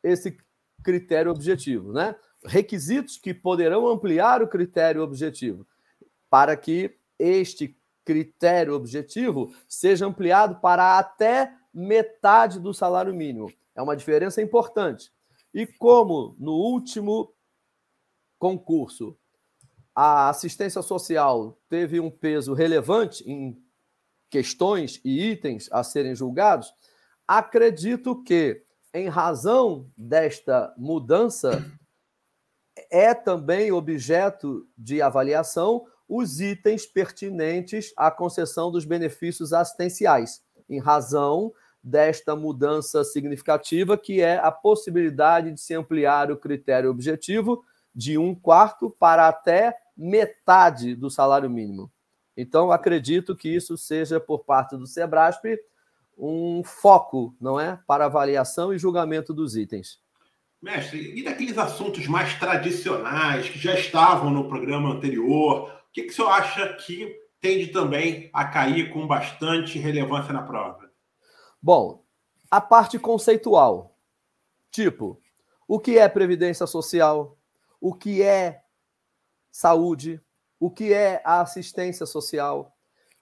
esse 0.02 0.36
critério 0.82 1.30
objetivo, 1.30 1.92
né? 1.92 2.14
Requisitos 2.44 3.16
que 3.16 3.32
poderão 3.32 3.86
ampliar 3.86 4.42
o 4.42 4.48
critério 4.48 5.02
objetivo 5.02 5.66
para 6.28 6.56
que 6.56 6.98
este 7.18 7.76
critério 8.04 8.74
objetivo 8.74 9.54
seja 9.68 10.06
ampliado 10.06 10.60
para 10.60 10.98
até 10.98 11.54
metade 11.72 12.58
do 12.58 12.74
salário 12.74 13.14
mínimo. 13.14 13.52
É 13.74 13.82
uma 13.82 13.96
diferença 13.96 14.42
importante. 14.42 15.12
E 15.54 15.66
como 15.66 16.34
no 16.38 16.52
último 16.52 17.32
concurso 18.38 19.16
a 19.94 20.30
assistência 20.30 20.80
social 20.82 21.58
teve 21.68 22.00
um 22.00 22.10
peso 22.10 22.54
relevante 22.54 23.22
em 23.30 23.62
questões 24.30 25.00
e 25.04 25.30
itens 25.30 25.68
a 25.70 25.84
serem 25.84 26.14
julgados, 26.14 26.72
acredito 27.28 28.22
que, 28.22 28.64
em 28.94 29.08
razão 29.08 29.90
desta 29.96 30.74
mudança, 30.78 31.62
é 32.90 33.12
também 33.12 33.70
objeto 33.70 34.66
de 34.76 35.02
avaliação 35.02 35.86
os 36.14 36.42
itens 36.42 36.84
pertinentes 36.84 37.90
à 37.96 38.10
concessão 38.10 38.70
dos 38.70 38.84
benefícios 38.84 39.54
assistenciais, 39.54 40.44
em 40.68 40.78
razão 40.78 41.50
desta 41.82 42.36
mudança 42.36 43.02
significativa, 43.02 43.96
que 43.96 44.20
é 44.20 44.36
a 44.36 44.52
possibilidade 44.52 45.50
de 45.50 45.58
se 45.58 45.72
ampliar 45.72 46.30
o 46.30 46.36
critério 46.36 46.90
objetivo 46.90 47.64
de 47.94 48.18
um 48.18 48.34
quarto 48.34 48.90
para 48.90 49.26
até 49.26 49.74
metade 49.96 50.94
do 50.94 51.08
salário 51.08 51.48
mínimo. 51.48 51.90
Então, 52.36 52.70
acredito 52.70 53.34
que 53.34 53.48
isso 53.48 53.78
seja, 53.78 54.20
por 54.20 54.40
parte 54.40 54.76
do 54.76 54.86
Sebrasp, 54.86 55.58
um 56.18 56.62
foco, 56.62 57.34
não 57.40 57.58
é? 57.58 57.80
Para 57.86 58.04
avaliação 58.04 58.70
e 58.70 58.78
julgamento 58.78 59.32
dos 59.32 59.56
itens. 59.56 59.98
Mestre, 60.60 61.18
e 61.18 61.24
daqueles 61.24 61.56
assuntos 61.56 62.06
mais 62.06 62.38
tradicionais 62.38 63.48
que 63.48 63.58
já 63.58 63.74
estavam 63.74 64.30
no 64.30 64.46
programa 64.46 64.90
anterior, 64.90 65.81
o 65.92 65.94
que, 65.94 66.04
que 66.04 66.08
o 66.08 66.14
senhor 66.14 66.30
acha 66.30 66.72
que 66.72 67.14
tende 67.38 67.66
também 67.66 68.30
a 68.32 68.46
cair 68.46 68.90
com 68.90 69.06
bastante 69.06 69.78
relevância 69.78 70.32
na 70.32 70.40
prova? 70.40 70.90
Bom, 71.60 72.02
a 72.50 72.62
parte 72.62 72.98
conceitual. 72.98 73.94
Tipo, 74.70 75.20
o 75.68 75.78
que 75.78 75.98
é 75.98 76.08
previdência 76.08 76.66
social? 76.66 77.36
O 77.78 77.92
que 77.92 78.22
é 78.22 78.62
saúde? 79.50 80.18
O 80.58 80.70
que 80.70 80.94
é 80.94 81.20
a 81.26 81.42
assistência 81.42 82.06
social? 82.06 82.74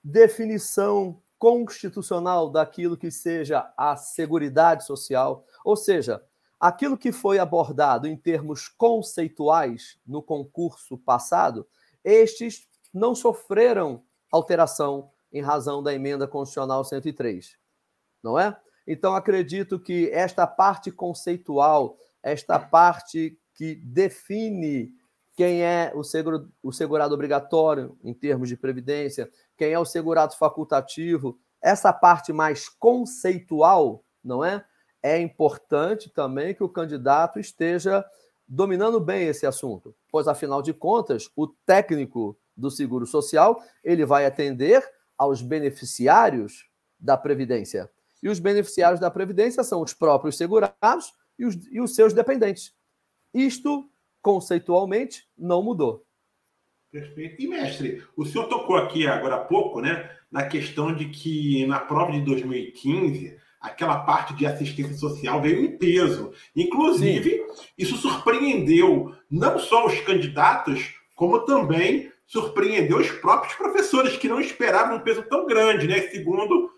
Definição 0.04 1.20
constitucional 1.36 2.50
daquilo 2.50 2.96
que 2.96 3.10
seja 3.10 3.72
a 3.76 3.96
seguridade 3.96 4.84
social, 4.84 5.44
ou 5.64 5.74
seja, 5.74 6.24
aquilo 6.60 6.96
que 6.96 7.10
foi 7.10 7.40
abordado 7.40 8.06
em 8.06 8.16
termos 8.16 8.68
conceituais 8.68 9.98
no 10.06 10.22
concurso 10.22 10.96
passado, 10.98 11.66
estes 12.04 12.66
não 12.92 13.14
sofreram 13.14 14.02
alteração 14.30 15.10
em 15.32 15.40
razão 15.40 15.82
da 15.82 15.94
emenda 15.94 16.26
constitucional 16.26 16.84
103 16.84 17.58
não 18.22 18.38
é? 18.38 18.54
Então, 18.86 19.14
acredito 19.14 19.78
que 19.78 20.10
esta 20.10 20.46
parte 20.46 20.90
conceitual 20.90 21.96
esta 22.22 22.58
parte 22.58 23.38
que 23.54 23.74
define 23.74 24.92
quem 25.34 25.62
é 25.62 25.92
o, 25.94 26.02
seguro, 26.02 26.50
o 26.62 26.72
segurado 26.72 27.14
obrigatório 27.14 27.98
em 28.04 28.12
termos 28.12 28.48
de 28.48 28.56
previdência, 28.56 29.30
quem 29.56 29.72
é 29.72 29.78
o 29.78 29.84
segurado 29.84 30.36
facultativo, 30.36 31.38
essa 31.62 31.92
parte 31.92 32.32
mais 32.32 32.68
conceitual, 32.68 34.04
não 34.22 34.44
é? 34.44 34.64
É 35.02 35.18
importante 35.18 36.10
também 36.10 36.54
que 36.54 36.62
o 36.62 36.68
candidato 36.68 37.40
esteja 37.40 38.04
dominando 38.50 38.98
bem 38.98 39.28
esse 39.28 39.46
assunto, 39.46 39.94
pois 40.10 40.26
afinal 40.26 40.60
de 40.60 40.74
contas, 40.74 41.30
o 41.36 41.46
técnico 41.46 42.36
do 42.56 42.68
Seguro 42.68 43.06
Social, 43.06 43.62
ele 43.84 44.04
vai 44.04 44.26
atender 44.26 44.84
aos 45.16 45.40
beneficiários 45.40 46.68
da 46.98 47.16
previdência. 47.16 47.88
E 48.20 48.28
os 48.28 48.40
beneficiários 48.40 48.98
da 48.98 49.08
previdência 49.08 49.62
são 49.62 49.80
os 49.80 49.94
próprios 49.94 50.36
segurados 50.36 51.14
e 51.38 51.46
os, 51.46 51.54
e 51.70 51.80
os 51.80 51.94
seus 51.94 52.12
dependentes. 52.12 52.74
Isto 53.32 53.88
conceitualmente 54.20 55.28
não 55.38 55.62
mudou. 55.62 56.04
Perfeito. 56.90 57.40
E, 57.40 57.46
mestre, 57.46 58.04
o 58.16 58.26
senhor 58.26 58.48
tocou 58.48 58.76
aqui 58.76 59.06
agora 59.06 59.36
há 59.36 59.44
pouco, 59.44 59.80
né, 59.80 60.10
na 60.28 60.44
questão 60.48 60.92
de 60.92 61.08
que 61.08 61.64
na 61.66 61.78
prova 61.78 62.10
de 62.10 62.20
2015, 62.22 63.38
aquela 63.60 63.98
parte 64.00 64.34
de 64.34 64.46
assistência 64.46 64.94
social 64.94 65.42
veio 65.42 65.64
em 65.64 65.76
peso. 65.76 66.32
Inclusive, 66.56 67.30
Sim. 67.30 67.64
isso 67.76 67.96
surpreendeu 67.96 69.14
não 69.30 69.58
só 69.58 69.86
os 69.86 70.00
candidatos, 70.00 70.94
como 71.14 71.40
também 71.40 72.10
surpreendeu 72.26 72.98
os 72.98 73.10
próprios 73.10 73.54
professores, 73.54 74.16
que 74.16 74.28
não 74.28 74.40
esperavam 74.40 74.96
um 74.96 75.00
peso 75.00 75.22
tão 75.22 75.46
grande, 75.46 75.86
né? 75.86 76.00
Segundo 76.02 76.70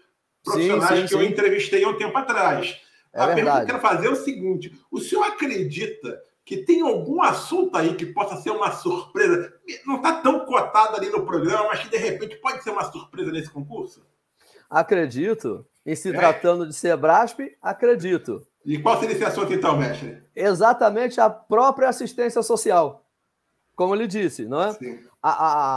profissionais 0.42 1.00
sim, 1.00 1.06
sim, 1.06 1.08
que 1.08 1.14
eu 1.14 1.22
entrevistei 1.22 1.84
há 1.84 1.88
um 1.88 1.96
tempo 1.96 2.16
atrás. 2.16 2.80
É 3.12 3.20
a 3.20 3.26
verdade. 3.26 3.34
pergunta 3.34 3.56
que 3.56 3.62
eu 3.62 3.66
quero 3.66 3.80
fazer 3.80 4.06
é 4.08 4.10
o 4.10 4.16
seguinte: 4.16 4.72
o 4.90 4.98
senhor 4.98 5.24
acredita 5.24 6.20
que 6.44 6.56
tem 6.56 6.80
algum 6.80 7.22
assunto 7.22 7.76
aí 7.76 7.94
que 7.94 8.06
possa 8.06 8.36
ser 8.36 8.50
uma 8.50 8.72
surpresa? 8.72 9.52
Não 9.86 9.96
está 9.96 10.14
tão 10.14 10.40
cotado 10.40 10.96
ali 10.96 11.08
no 11.10 11.24
programa, 11.24 11.68
mas 11.68 11.80
que 11.80 11.90
de 11.90 11.98
repente 11.98 12.36
pode 12.36 12.62
ser 12.64 12.70
uma 12.70 12.90
surpresa 12.90 13.30
nesse 13.30 13.50
concurso? 13.50 14.04
Acredito. 14.68 15.66
Em 15.84 15.94
se 15.94 16.10
é? 16.10 16.12
tratando 16.12 16.66
de 16.66 16.74
Sebrasp, 16.74 17.40
acredito. 17.60 18.46
E 18.64 18.78
qual 18.78 18.98
seria 19.00 19.14
esse 19.14 19.24
assunto 19.24 19.52
então, 19.52 19.76
mestre? 19.76 20.22
Exatamente 20.34 21.20
a 21.20 21.28
própria 21.28 21.88
assistência 21.88 22.42
social. 22.42 23.04
Como 23.74 23.94
ele 23.94 24.06
disse, 24.06 24.44
não 24.44 24.62
é? 24.62 24.72
Sim. 24.74 25.00
A, 25.20 25.30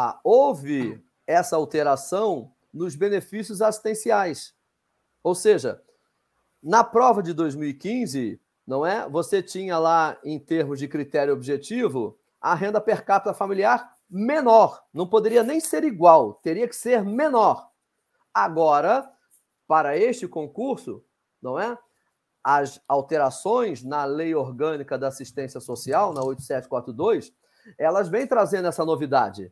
a, 0.10 0.20
houve 0.24 1.02
essa 1.26 1.56
alteração 1.56 2.52
nos 2.74 2.96
benefícios 2.96 3.62
assistenciais. 3.62 4.54
Ou 5.24 5.34
seja, 5.34 5.82
na 6.62 6.84
prova 6.84 7.24
de 7.24 7.34
2015, 7.34 8.40
não 8.68 8.86
é? 8.86 9.08
Você 9.10 9.42
tinha 9.42 9.78
lá, 9.78 10.18
em 10.24 10.38
termos 10.38 10.78
de 10.78 10.88
critério 10.88 11.34
objetivo, 11.34 12.18
a 12.40 12.54
renda 12.54 12.80
per 12.80 13.04
capita 13.04 13.34
familiar 13.34 13.96
menor. 14.10 14.84
Não 14.94 15.08
poderia 15.08 15.44
nem 15.44 15.60
ser 15.60 15.84
igual, 15.84 16.36
teria 16.36 16.68
que 16.68 16.76
ser 16.76 17.04
menor. 17.04 17.70
Agora, 18.34 19.10
para 19.68 19.98
este 19.98 20.28
concurso, 20.28 21.04
não 21.42 21.60
é? 21.60 21.78
As 22.44 22.80
alterações 22.88 23.84
na 23.84 24.06
Lei 24.06 24.36
Orgânica 24.36 24.98
da 24.98 25.08
Assistência 25.08 25.60
Social, 25.60 26.14
na 26.14 26.22
8742, 26.24 27.34
elas 27.78 28.08
vêm 28.08 28.28
trazendo 28.28 28.68
essa 28.68 28.86
novidade. 28.86 29.52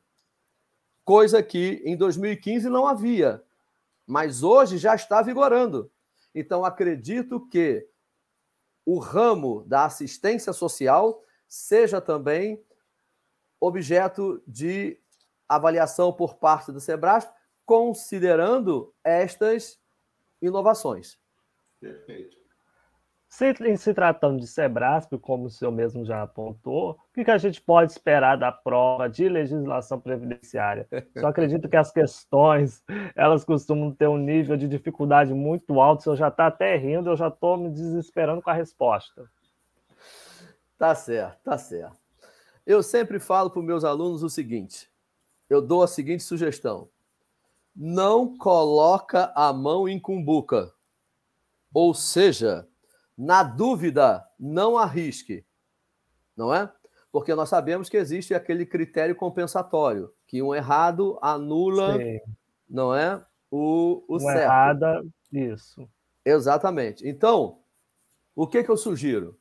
Coisa 1.04 1.42
que 1.42 1.82
em 1.84 1.98
2015 1.98 2.70
não 2.70 2.88
havia, 2.88 3.44
mas 4.06 4.44
hoje 4.44 4.78
já 4.78 4.96
está 4.96 5.22
vigorando. 5.22 5.92
Então, 6.36 6.64
acredito 6.64 7.48
que 7.48 7.88
o 8.86 9.00
ramo 9.00 9.64
da 9.66 9.86
assistência 9.86 10.54
social 10.54 11.24
seja 11.48 12.02
também 12.02 12.64
objeto 13.60 14.42
de 14.48 15.00
avaliação 15.48 16.12
por 16.12 16.36
parte 16.36 16.72
do 16.72 16.80
SEBRAS, 16.80 17.30
considerando 17.66 18.94
estas 19.04 19.80
inovações. 20.46 21.18
Perfeito. 21.80 22.44
Se, 23.28 23.78
se 23.78 23.94
tratando 23.96 24.40
de 24.40 24.46
Sebrasp, 24.46 25.18
como 25.18 25.46
o 25.46 25.50
senhor 25.50 25.72
mesmo 25.72 26.06
já 26.06 26.22
apontou, 26.22 26.92
o 26.92 27.14
que, 27.16 27.26
que 27.26 27.32
a 27.32 27.38
gente 27.40 27.60
pode 27.60 27.92
esperar 27.92 28.38
da 28.38 28.52
prova 28.52 29.10
de 29.10 29.28
legislação 29.28 30.00
previdenciária? 30.00 30.88
Só 31.18 31.28
acredito 31.28 31.68
que 31.68 31.76
as 31.76 31.92
questões 31.92 32.84
elas 33.16 33.44
costumam 33.44 33.92
ter 33.92 34.08
um 34.08 34.20
nível 34.20 34.56
de 34.56 34.68
dificuldade 34.68 35.34
muito 35.34 35.82
alto. 35.82 36.02
O 36.02 36.04
senhor 36.04 36.16
já 36.16 36.28
está 36.28 36.46
até 36.46 36.76
rindo, 36.76 37.10
eu 37.10 37.16
já 37.16 37.30
estou 37.30 37.58
me 37.58 37.72
desesperando 37.72 38.40
com 38.40 38.52
a 38.52 38.54
resposta. 38.54 39.28
Tá 40.78 40.94
certo, 40.94 41.42
tá 41.44 41.58
certo. 41.58 41.98
Eu 42.68 42.84
sempre 42.84 43.20
falo 43.20 43.50
para 43.50 43.60
os 43.60 43.66
meus 43.66 43.84
alunos 43.84 44.22
o 44.22 44.30
seguinte: 44.30 44.88
eu 45.50 45.60
dou 45.60 45.82
a 45.82 45.88
seguinte 45.88 46.22
sugestão. 46.22 46.88
Não 47.76 48.38
coloca 48.38 49.32
a 49.36 49.52
mão 49.52 49.88
em 49.88 50.00
cumbuca. 50.00 50.72
Ou 51.74 51.94
seja, 51.94 52.68
na 53.18 53.44
dúvida, 53.44 54.24
não 54.40 54.78
arrisque. 54.78 55.46
Não 56.36 56.54
é? 56.54 56.72
Porque 57.12 57.34
nós 57.36 57.50
sabemos 57.50 57.90
que 57.90 57.98
existe 57.98 58.34
aquele 58.34 58.66
critério 58.66 59.16
compensatório, 59.16 60.12
que 60.28 60.42
um 60.42 60.54
errado 60.54 61.20
anula, 61.22 61.98
Sim. 61.98 62.20
não 62.68 62.94
é? 62.94 63.24
O, 63.52 64.04
o 64.08 64.20
certo. 64.20 64.40
errada, 64.40 65.04
isso. 65.32 65.88
Exatamente. 66.26 67.08
Então, 67.08 67.60
o 68.36 68.48
que, 68.48 68.64
que 68.64 68.70
eu 68.70 68.78
sugiro? 68.78 69.38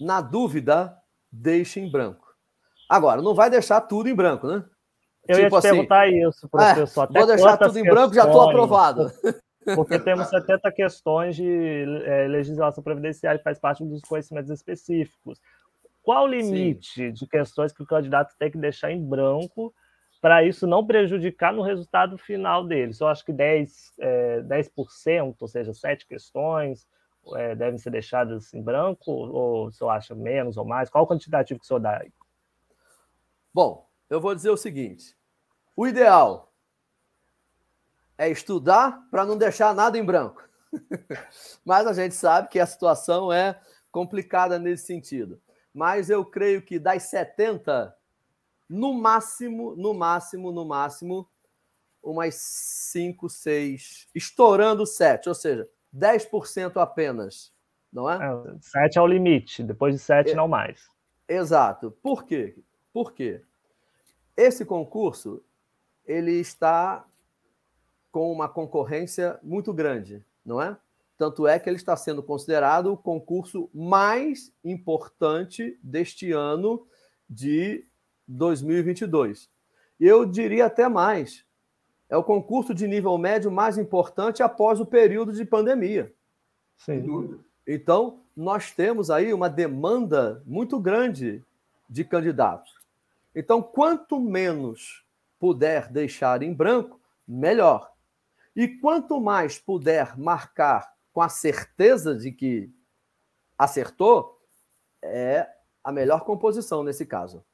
Na 0.00 0.20
dúvida, 0.20 0.96
deixe 1.30 1.80
em 1.80 1.90
branco. 1.90 2.32
Agora, 2.88 3.20
não 3.20 3.34
vai 3.34 3.50
deixar 3.50 3.80
tudo 3.82 4.08
em 4.08 4.14
branco, 4.14 4.46
né? 4.46 4.64
Eu 5.28 5.36
tipo 5.36 5.42
ia 5.42 5.48
te 5.48 5.54
assim, 5.56 5.68
perguntar 5.68 6.08
isso, 6.08 6.48
professor. 6.48 7.08
É, 7.10 7.18
vou 7.18 7.26
deixar 7.26 7.56
tudo 7.56 7.78
em 7.78 7.84
branco, 7.84 8.14
já 8.14 8.24
estou 8.24 8.48
aprovado. 8.48 9.10
Porque 9.76 9.98
temos 9.98 10.28
70 10.28 10.72
questões 10.72 11.36
de 11.36 11.84
é, 12.04 12.26
legislação 12.26 12.82
previdenciária 12.82 13.38
que 13.38 13.44
faz 13.44 13.58
parte 13.58 13.84
dos 13.84 14.00
conhecimentos 14.02 14.50
específicos. 14.50 15.40
Qual 16.02 16.24
o 16.24 16.28
limite 16.28 16.94
Sim. 16.94 17.12
de 17.12 17.26
questões 17.26 17.72
que 17.72 17.82
o 17.82 17.86
candidato 17.86 18.34
tem 18.38 18.50
que 18.50 18.58
deixar 18.58 18.90
em 18.90 19.04
branco 19.04 19.74
para 20.20 20.42
isso 20.42 20.66
não 20.66 20.86
prejudicar 20.86 21.52
no 21.52 21.62
resultado 21.62 22.16
final 22.16 22.66
dele? 22.66 22.92
Eu 22.98 23.06
acho 23.06 23.24
que 23.24 23.32
10%, 23.32 23.68
é, 23.98 24.40
10% 24.40 25.36
ou 25.38 25.48
seja, 25.48 25.74
sete 25.74 26.06
questões, 26.06 26.88
é, 27.36 27.54
devem 27.54 27.78
ser 27.78 27.90
deixadas 27.90 28.52
em 28.54 28.62
branco, 28.62 29.10
ou 29.12 29.66
o 29.66 29.70
senhor 29.70 29.90
acha 29.90 30.14
menos 30.14 30.56
ou 30.56 30.64
mais? 30.64 30.88
Qual 30.88 31.04
o 31.04 31.06
quantitativo 31.06 31.60
que 31.60 31.64
o 31.64 31.66
senhor 31.66 31.80
dá 31.80 31.98
aí? 31.98 32.10
Bom, 33.52 33.86
eu 34.10 34.20
vou 34.20 34.34
dizer 34.34 34.50
o 34.50 34.56
seguinte: 34.56 35.16
o 35.76 35.86
ideal 35.86 36.52
é 38.18 38.28
estudar 38.28 39.06
para 39.10 39.24
não 39.24 39.38
deixar 39.38 39.74
nada 39.74 39.96
em 39.96 40.04
branco. 40.04 40.46
Mas 41.64 41.86
a 41.86 41.92
gente 41.92 42.14
sabe 42.14 42.48
que 42.48 42.60
a 42.60 42.66
situação 42.66 43.32
é 43.32 43.58
complicada 43.90 44.58
nesse 44.58 44.86
sentido. 44.86 45.40
Mas 45.72 46.10
eu 46.10 46.24
creio 46.24 46.60
que 46.60 46.78
das 46.78 47.04
70, 47.04 47.96
no 48.68 48.92
máximo, 48.92 49.74
no 49.76 49.94
máximo, 49.94 50.52
no 50.52 50.64
máximo, 50.66 51.28
umas 52.02 52.34
5, 52.34 53.28
6, 53.28 54.08
estourando 54.14 54.84
7, 54.84 55.28
ou 55.28 55.34
seja, 55.34 55.68
10% 55.96 56.76
apenas, 56.76 57.52
não 57.92 58.10
é? 58.10 58.16
é 58.16 58.58
7 58.60 58.98
é 58.98 59.02
o 59.02 59.06
limite, 59.06 59.62
depois 59.62 59.94
de 59.94 60.00
7 60.00 60.32
é, 60.32 60.34
não 60.34 60.48
mais. 60.48 60.88
Exato. 61.28 61.90
Por 62.02 62.24
quê? 62.24 62.56
Por 62.92 63.12
quê? 63.12 63.42
Esse 64.36 64.64
concurso 64.64 65.42
ele 66.06 66.32
está 66.32 67.06
com 68.10 68.32
uma 68.32 68.48
concorrência 68.48 69.38
muito 69.42 69.72
grande, 69.72 70.24
não 70.44 70.60
é? 70.60 70.76
Tanto 71.16 71.46
é 71.46 71.58
que 71.58 71.68
ele 71.68 71.76
está 71.76 71.96
sendo 71.96 72.22
considerado 72.22 72.92
o 72.92 72.96
concurso 72.96 73.68
mais 73.74 74.52
importante 74.64 75.78
deste 75.82 76.32
ano 76.32 76.86
de 77.28 77.84
2022. 78.26 79.50
Eu 80.00 80.24
diria 80.24 80.66
até 80.66 80.88
mais. 80.88 81.44
É 82.08 82.16
o 82.16 82.24
concurso 82.24 82.74
de 82.74 82.88
nível 82.88 83.16
médio 83.18 83.52
mais 83.52 83.76
importante 83.76 84.42
após 84.42 84.80
o 84.80 84.86
período 84.86 85.32
de 85.32 85.44
pandemia. 85.44 86.12
Sem 86.78 87.02
dúvida. 87.02 87.38
Então, 87.66 88.20
nós 88.34 88.72
temos 88.72 89.10
aí 89.10 89.32
uma 89.32 89.48
demanda 89.48 90.42
muito 90.46 90.80
grande 90.80 91.44
de 91.88 92.02
candidatos. 92.02 92.79
Então, 93.34 93.62
quanto 93.62 94.20
menos 94.20 95.04
puder 95.38 95.90
deixar 95.90 96.42
em 96.42 96.52
branco, 96.52 97.00
melhor. 97.26 97.92
E 98.54 98.68
quanto 98.68 99.20
mais 99.20 99.58
puder 99.58 100.18
marcar 100.18 100.92
com 101.12 101.22
a 101.22 101.28
certeza 101.28 102.14
de 102.14 102.32
que 102.32 102.72
acertou, 103.56 104.40
é 105.02 105.48
a 105.82 105.92
melhor 105.92 106.24
composição 106.24 106.82
nesse 106.82 107.06
caso. 107.06 107.44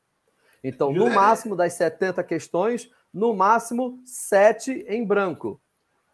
Então, 0.65 0.93
no 0.93 1.11
máximo 1.11 1.55
das 1.55 1.75
70 1.75 2.25
questões, 2.25 2.91
no 3.13 3.35
máximo 3.35 4.03
7 4.05 4.85
em 4.89 5.05
branco, 5.05 5.61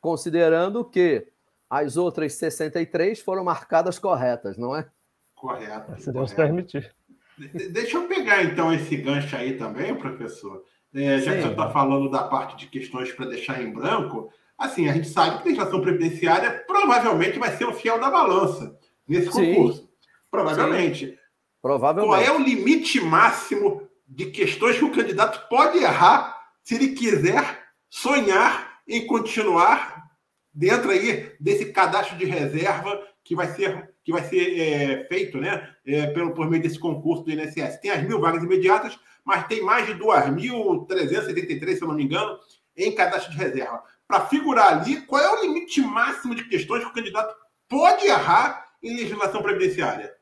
considerando 0.01 0.85
que 0.85 1.27
as 1.71 1.97
outras 1.97 2.35
63 2.35 3.19
foram 3.21 3.45
marcadas 3.45 3.99
corretas, 3.99 4.59
não 4.59 4.77
é? 4.77 4.87
Correto. 5.35 5.99
Se 6.01 6.13
Deus 6.13 6.33
correto. 6.33 6.55
permitir. 6.55 6.95
Deixa 7.39 7.97
eu 7.97 8.07
pegar 8.07 8.43
então 8.43 8.73
esse 8.73 8.97
gancho 8.97 9.35
aí 9.35 9.57
também, 9.57 9.95
professor. 9.95 10.65
É, 10.95 11.19
já 11.19 11.33
Sim. 11.33 11.39
que 11.39 11.43
você 11.45 11.51
está 11.53 11.71
falando 11.71 12.11
da 12.11 12.25
parte 12.25 12.57
de 12.57 12.67
questões 12.67 13.11
para 13.13 13.27
deixar 13.27 13.63
em 13.63 13.73
branco, 13.73 14.31
assim, 14.59 14.89
a 14.89 14.93
gente 14.93 15.09
sabe 15.09 15.37
que 15.37 15.43
a 15.43 15.45
legislação 15.45 15.81
previdenciária 15.81 16.65
provavelmente 16.67 17.39
vai 17.39 17.57
ser 17.57 17.65
o 17.65 17.73
fiel 17.73 17.99
da 17.99 18.11
balança 18.11 18.79
nesse 19.09 19.31
concurso. 19.31 19.83
Sim. 19.83 19.89
Provavelmente. 20.31 21.07
Sim. 21.07 21.17
Provavelmente. 21.61 22.09
Qual 22.09 22.21
é 22.21 22.39
o 22.39 22.43
limite 22.43 23.01
máximo 23.01 23.89
de 24.07 24.27
questões 24.27 24.77
que 24.77 24.85
o 24.85 24.93
candidato 24.93 25.49
pode 25.49 25.79
errar 25.79 26.37
se 26.63 26.75
ele 26.75 26.89
quiser 26.89 27.63
sonhar 27.89 28.81
em 28.87 29.07
continuar 29.07 30.11
dentro 30.53 30.91
aí 30.91 31.33
desse 31.41 31.67
cadastro 31.73 32.17
de 32.19 32.25
reserva 32.25 33.01
que 33.25 33.35
vai 33.35 33.49
ser 33.49 33.92
que 34.05 34.13
vai 34.13 34.23
ser 34.25 34.59
é, 34.59 35.05
feito 35.05 35.39
né, 35.39 35.75
é, 35.87 36.07
pelo, 36.09 36.35
por 36.35 36.49
meio 36.49 36.63
desse 36.63 36.79
concurso 36.79 37.23
do 37.23 37.31
INSS. 37.31 37.81
Tem 37.81 37.91
as 37.91 38.03
mil 38.03 38.21
vagas 38.21 38.43
imediatas, 38.43 38.99
mas 39.25 39.47
tem 39.47 39.63
mais 39.63 39.87
de 39.87 39.95
2.373, 39.95 41.77
se 41.77 41.83
eu 41.83 41.89
não 41.89 41.95
me 41.95 42.05
engano, 42.05 42.39
em 42.77 42.95
cadastro 42.95 43.33
de 43.33 43.39
reserva. 43.39 43.83
Para 44.07 44.27
figurar 44.27 44.73
ali, 44.73 45.01
qual 45.03 45.23
é 45.23 45.31
o 45.31 45.43
limite 45.43 45.81
máximo 45.81 46.35
de 46.35 46.45
questões 46.49 46.83
que 46.83 46.91
o 46.91 46.93
candidato 46.93 47.35
pode 47.69 48.05
errar 48.07 48.73
em 48.83 48.97
legislação 48.97 49.43
previdenciária? 49.43 50.15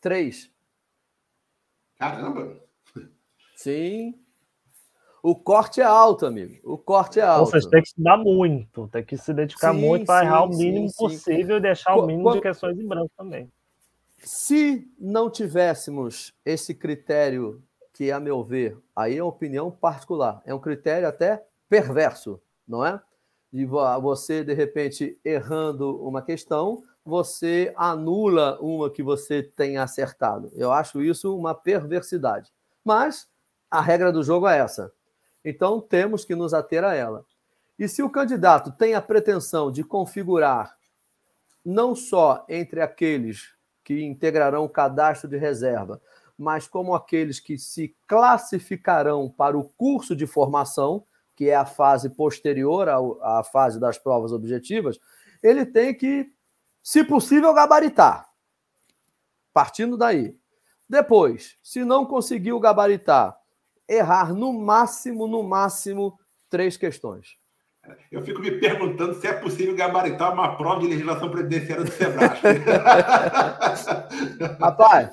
Três. 0.00 0.50
Caramba! 1.98 2.60
Sim. 3.56 4.14
O 5.26 5.34
corte 5.34 5.80
é 5.80 5.84
alto, 5.84 6.24
amigo. 6.24 6.54
O 6.62 6.78
corte 6.78 7.18
é 7.18 7.24
alto. 7.24 7.50
Seja, 7.50 7.68
tem 7.68 7.82
que 7.82 7.88
estudar 7.88 8.16
muito, 8.16 8.86
tem 8.86 9.02
que 9.02 9.18
se 9.18 9.34
dedicar 9.34 9.74
sim, 9.74 9.80
muito 9.80 10.06
para 10.06 10.24
errar 10.24 10.44
o 10.44 10.50
mínimo 10.50 10.88
sim, 10.88 10.96
possível 10.96 11.56
sim. 11.56 11.58
e 11.58 11.60
deixar 11.60 11.96
o 11.96 12.06
mínimo 12.06 12.32
de 12.32 12.40
questões 12.40 12.78
em 12.78 12.86
branco 12.86 13.10
também. 13.16 13.50
Se 14.18 14.88
não 14.96 15.28
tivéssemos 15.28 16.32
esse 16.44 16.72
critério, 16.72 17.60
que, 17.92 18.12
a 18.12 18.20
meu 18.20 18.44
ver, 18.44 18.78
aí 18.94 19.16
é 19.16 19.22
uma 19.22 19.28
opinião 19.28 19.68
particular, 19.68 20.40
é 20.46 20.54
um 20.54 20.60
critério 20.60 21.08
até 21.08 21.44
perverso, 21.68 22.40
não 22.64 22.86
é? 22.86 23.00
E 23.52 23.64
você, 23.64 24.44
de 24.44 24.54
repente, 24.54 25.18
errando 25.24 26.06
uma 26.06 26.22
questão, 26.22 26.84
você 27.04 27.74
anula 27.76 28.60
uma 28.60 28.88
que 28.88 29.02
você 29.02 29.42
tenha 29.42 29.82
acertado. 29.82 30.52
Eu 30.54 30.70
acho 30.70 31.02
isso 31.02 31.36
uma 31.36 31.52
perversidade. 31.52 32.48
Mas 32.84 33.28
a 33.68 33.80
regra 33.80 34.12
do 34.12 34.22
jogo 34.22 34.46
é 34.46 34.58
essa. 34.58 34.92
Então 35.48 35.80
temos 35.80 36.24
que 36.24 36.34
nos 36.34 36.52
ater 36.52 36.82
a 36.82 36.92
ela. 36.92 37.24
E 37.78 37.86
se 37.86 38.02
o 38.02 38.10
candidato 38.10 38.72
tem 38.72 38.94
a 38.94 39.00
pretensão 39.00 39.70
de 39.70 39.84
configurar 39.84 40.76
não 41.64 41.94
só 41.94 42.44
entre 42.48 42.80
aqueles 42.82 43.54
que 43.84 44.02
integrarão 44.04 44.64
o 44.64 44.68
cadastro 44.68 45.30
de 45.30 45.36
reserva, 45.36 46.02
mas 46.36 46.66
como 46.66 46.96
aqueles 46.96 47.38
que 47.38 47.56
se 47.56 47.96
classificarão 48.08 49.28
para 49.30 49.56
o 49.56 49.68
curso 49.68 50.16
de 50.16 50.26
formação, 50.26 51.04
que 51.36 51.48
é 51.48 51.54
a 51.54 51.64
fase 51.64 52.10
posterior 52.10 52.88
à 53.22 53.44
fase 53.44 53.78
das 53.78 53.96
provas 53.96 54.32
objetivas, 54.32 54.98
ele 55.40 55.64
tem 55.64 55.94
que, 55.94 56.28
se 56.82 57.04
possível, 57.04 57.54
gabaritar. 57.54 58.28
Partindo 59.52 59.96
daí. 59.96 60.36
Depois, 60.88 61.56
se 61.62 61.84
não 61.84 62.04
conseguiu 62.04 62.58
gabaritar, 62.58 63.38
errar 63.88 64.34
no 64.34 64.52
máximo, 64.52 65.26
no 65.26 65.42
máximo, 65.42 66.18
três 66.48 66.76
questões. 66.76 67.36
Eu 68.10 68.22
fico 68.22 68.40
me 68.40 68.52
perguntando 68.52 69.14
se 69.14 69.26
é 69.26 69.32
possível 69.32 69.76
gabaritar 69.76 70.32
uma 70.32 70.56
prova 70.56 70.80
de 70.80 70.88
legislação 70.88 71.30
previdenciária 71.30 71.84
do 71.84 71.90
Sebrae. 71.90 72.28
Rapaz, 74.60 75.10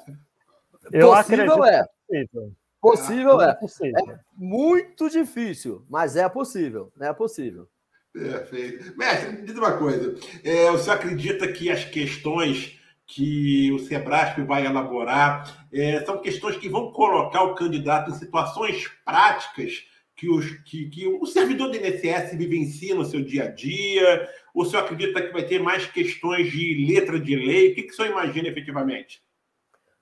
eu 0.92 1.12
possível 1.12 1.66
é. 1.66 1.86
Possível, 2.08 2.52
possível 2.82 3.42
é. 3.42 3.50
é. 3.50 3.54
Possível. 3.54 4.10
É 4.10 4.20
muito 4.36 5.10
difícil, 5.10 5.86
mas 5.90 6.16
é 6.16 6.28
possível. 6.28 6.92
É 7.00 7.14
possível. 7.14 7.68
Perfeito. 8.12 8.98
Mestre, 8.98 9.42
diz 9.42 9.56
uma 9.56 9.78
coisa. 9.78 10.16
É, 10.44 10.70
você 10.72 10.92
acredita 10.92 11.52
que 11.52 11.72
as 11.72 11.86
questões 11.86 12.80
que 13.06 13.72
o 13.72 13.80
Sebrasp 13.80 14.40
vai 14.42 14.66
elaborar 14.66 15.68
é, 15.72 16.04
são 16.06 16.22
questões 16.22 16.58
que 16.58 16.70
vão 16.70 16.92
colocar 16.92 17.44
o 17.44 17.56
candidato 17.56 18.12
em 18.12 18.16
situações 18.16 18.88
práticas 19.04 19.86
que, 20.16 20.30
os, 20.30 20.50
que, 20.64 20.90
que 20.90 21.08
o 21.08 21.26
servidor 21.26 21.70
do 21.70 21.78
INSS 21.78 22.38
vivencia 22.38 22.96
no 22.96 23.06
seu 23.06 23.24
dia 23.24 23.46
a 23.46 23.48
dia? 23.48 24.30
Ou 24.54 24.64
o 24.64 24.66
senhor 24.66 24.84
acredita 24.84 25.22
que 25.22 25.34
vai 25.34 25.44
ter 25.46 25.60
mais 25.60 25.86
questões 25.86 26.52
de 26.52 26.86
letra 26.88 27.20
de 27.20 27.36
lei? 27.36 27.72
O 27.72 27.76
que, 27.76 27.84
que 27.84 27.92
o 27.92 27.96
senhor 27.96 28.12
imagina 28.12 28.48
efetivamente? 28.48 29.24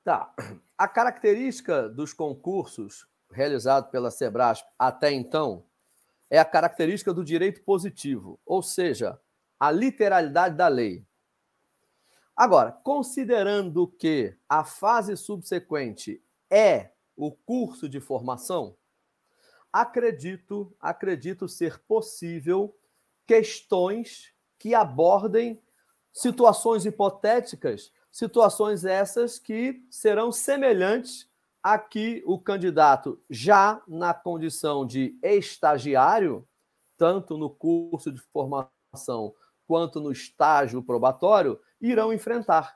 Tá. 0.03 0.33
A 0.77 0.87
característica 0.87 1.87
dos 1.87 2.13
concursos 2.13 3.07
realizados 3.31 3.89
pela 3.89 4.11
Sebrasp 4.11 4.67
até 4.77 5.11
então 5.11 5.63
é 6.29 6.39
a 6.39 6.45
característica 6.45 7.13
do 7.13 7.23
direito 7.23 7.61
positivo, 7.63 8.39
ou 8.45 8.61
seja, 8.61 9.19
a 9.59 9.69
literalidade 9.71 10.55
da 10.55 10.67
lei. 10.67 11.05
Agora, 12.36 12.72
considerando 12.72 13.88
que 13.88 14.36
a 14.48 14.63
fase 14.63 15.15
subsequente 15.15 16.24
é 16.50 16.91
o 17.15 17.32
curso 17.32 17.88
de 17.88 18.00
formação, 18.00 18.76
acredito, 19.72 20.76
acredito 20.80 21.48
ser 21.48 21.80
possível 21.80 22.76
questões 23.28 24.34
que 24.58 24.74
abordem 24.74 25.62
situações 26.12 26.86
hipotéticas, 26.86 27.91
situações 28.12 28.84
essas 28.84 29.39
que 29.39 29.86
serão 29.89 30.32
semelhantes 30.32 31.30
a 31.63 31.78
que 31.78 32.24
o 32.26 32.39
candidato 32.39 33.22
já 33.30 33.82
na 33.88 34.13
condição 34.13 34.86
de 34.86 35.17
estagiário, 35.22 36.48
tanto 36.98 37.38
no 37.38 37.50
curso 37.50 38.12
de 38.12 38.20
formação 38.20 39.34
quanto 39.71 40.01
no 40.01 40.12
estágio 40.12 40.84
probatório, 40.84 41.57
irão 41.79 42.12
enfrentar. 42.12 42.75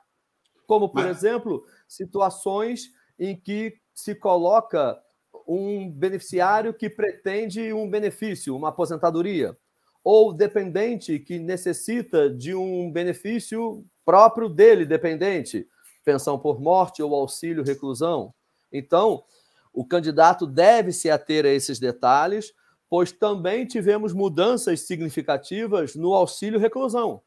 Como, 0.66 0.88
por 0.88 1.04
Mas... 1.04 1.18
exemplo, 1.18 1.62
situações 1.86 2.90
em 3.18 3.36
que 3.38 3.78
se 3.92 4.14
coloca 4.14 4.98
um 5.46 5.90
beneficiário 5.90 6.72
que 6.72 6.88
pretende 6.88 7.70
um 7.70 7.90
benefício, 7.90 8.56
uma 8.56 8.70
aposentadoria, 8.70 9.54
ou 10.02 10.32
dependente 10.32 11.18
que 11.18 11.38
necessita 11.38 12.30
de 12.30 12.54
um 12.54 12.90
benefício 12.90 13.84
próprio 14.02 14.48
dele, 14.48 14.86
dependente, 14.86 15.68
pensão 16.02 16.38
por 16.38 16.58
morte 16.58 17.02
ou 17.02 17.14
auxílio 17.14 17.62
reclusão. 17.62 18.32
Então, 18.72 19.22
o 19.70 19.84
candidato 19.84 20.46
deve 20.46 20.94
se 20.94 21.10
ater 21.10 21.44
a 21.44 21.50
esses 21.50 21.78
detalhes, 21.78 22.54
pois 22.88 23.12
também 23.12 23.66
tivemos 23.66 24.12
mudanças 24.12 24.80
significativas 24.80 25.94
no 25.94 26.14
auxílio 26.14 26.58
reclusão. 26.58 27.22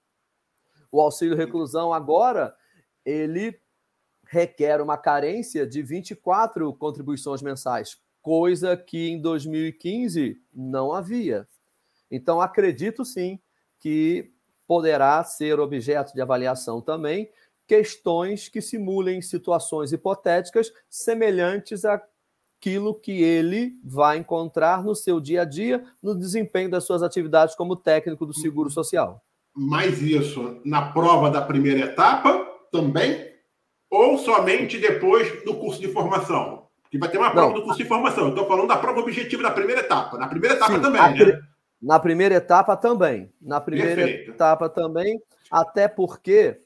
O 0.91 0.99
auxílio 1.01 1.37
reclusão 1.37 1.93
agora, 1.93 2.55
ele 3.05 3.59
requer 4.25 4.81
uma 4.81 4.97
carência 4.97 5.65
de 5.65 5.81
24 5.81 6.73
contribuições 6.75 7.41
mensais, 7.41 7.99
coisa 8.21 8.77
que 8.77 9.09
em 9.09 9.19
2015 9.19 10.41
não 10.53 10.93
havia. 10.93 11.47
Então, 12.11 12.39
acredito 12.39 13.03
sim 13.03 13.39
que 13.79 14.31
poderá 14.67 15.23
ser 15.23 15.59
objeto 15.59 16.13
de 16.13 16.21
avaliação 16.21 16.81
também 16.81 17.31
questões 17.65 18.49
que 18.49 18.61
simulem 18.61 19.21
situações 19.21 19.91
hipotéticas 19.91 20.71
semelhantes 20.89 21.83
àquilo 22.59 22.93
que 22.93 23.23
ele 23.23 23.73
vai 23.83 24.17
encontrar 24.17 24.83
no 24.83 24.93
seu 24.93 25.19
dia 25.19 25.43
a 25.43 25.45
dia, 25.45 25.83
no 26.03 26.13
desempenho 26.13 26.69
das 26.69 26.83
suas 26.83 27.01
atividades 27.01 27.55
como 27.55 27.75
técnico 27.75 28.25
do 28.25 28.33
Seguro 28.33 28.69
Social 28.69 29.23
mais 29.59 30.01
isso 30.01 30.61
na 30.63 30.91
prova 30.91 31.29
da 31.29 31.41
primeira 31.41 31.81
etapa 31.81 32.47
também? 32.71 33.29
Ou 33.89 34.17
somente 34.17 34.77
depois 34.77 35.43
do 35.43 35.55
curso 35.55 35.81
de 35.81 35.89
formação? 35.89 36.67
Que 36.89 36.97
vai 36.97 37.09
ter 37.09 37.17
uma 37.17 37.31
prova 37.31 37.47
Não. 37.47 37.55
do 37.55 37.63
curso 37.63 37.77
de 37.77 37.85
formação. 37.85 38.29
Estou 38.29 38.47
falando 38.47 38.67
da 38.67 38.77
prova 38.77 39.01
objetiva 39.01 39.43
da 39.43 39.51
primeira 39.51 39.81
etapa. 39.81 40.17
Na 40.17 40.27
primeira 40.27 40.55
etapa 40.55 40.73
Sim, 40.73 40.81
também, 40.81 41.01
né? 41.01 41.41
Na 41.81 41.99
primeira 41.99 42.35
etapa 42.35 42.77
também. 42.77 43.31
Na 43.41 43.59
primeira 43.59 43.95
Perfeito. 43.95 44.31
etapa 44.31 44.69
também, 44.69 45.19
até 45.51 45.87
porque 45.87 46.59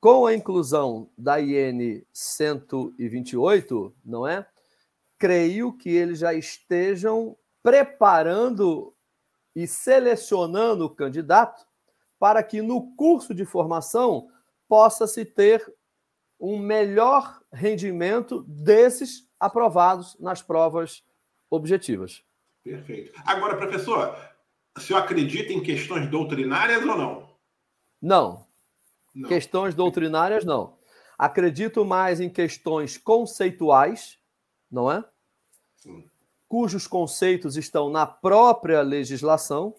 com 0.00 0.26
a 0.26 0.34
inclusão 0.34 1.08
da 1.16 1.40
IN 1.40 2.02
128, 2.12 3.94
não 4.04 4.26
é? 4.26 4.46
Creio 5.22 5.72
que 5.72 5.88
eles 5.88 6.18
já 6.18 6.34
estejam 6.34 7.38
preparando 7.62 8.92
e 9.54 9.68
selecionando 9.68 10.84
o 10.84 10.90
candidato 10.90 11.64
para 12.18 12.42
que 12.42 12.60
no 12.60 12.92
curso 12.96 13.32
de 13.32 13.44
formação 13.44 14.28
possa-se 14.68 15.24
ter 15.24 15.64
um 16.40 16.58
melhor 16.58 17.40
rendimento 17.52 18.42
desses 18.48 19.24
aprovados 19.38 20.18
nas 20.18 20.42
provas 20.42 21.04
objetivas. 21.48 22.24
Perfeito. 22.64 23.12
Agora, 23.24 23.56
professor, 23.56 24.18
o 24.76 24.80
senhor 24.80 24.98
acredita 24.98 25.52
em 25.52 25.62
questões 25.62 26.10
doutrinárias 26.10 26.82
ou 26.82 26.98
não? 26.98 27.38
Não. 28.02 28.46
não. 29.14 29.28
Questões 29.28 29.72
doutrinárias, 29.72 30.44
não. 30.44 30.76
Acredito 31.16 31.84
mais 31.84 32.18
em 32.20 32.28
questões 32.28 32.98
conceituais, 32.98 34.18
não 34.68 34.90
é? 34.90 35.11
Cujos 36.48 36.86
conceitos 36.86 37.56
estão 37.56 37.88
na 37.88 38.06
própria 38.06 38.82
legislação 38.82 39.74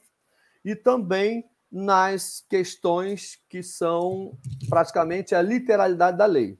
e 0.65 0.75
também 0.75 1.45
nas 1.71 2.45
questões 2.49 3.39
que 3.49 3.63
são 3.63 4.37
praticamente 4.69 5.33
a 5.33 5.41
literalidade 5.41 6.17
da 6.17 6.25
lei, 6.25 6.59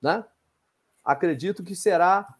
né? 0.00 0.24
Acredito 1.04 1.64
que 1.64 1.74
será 1.74 2.36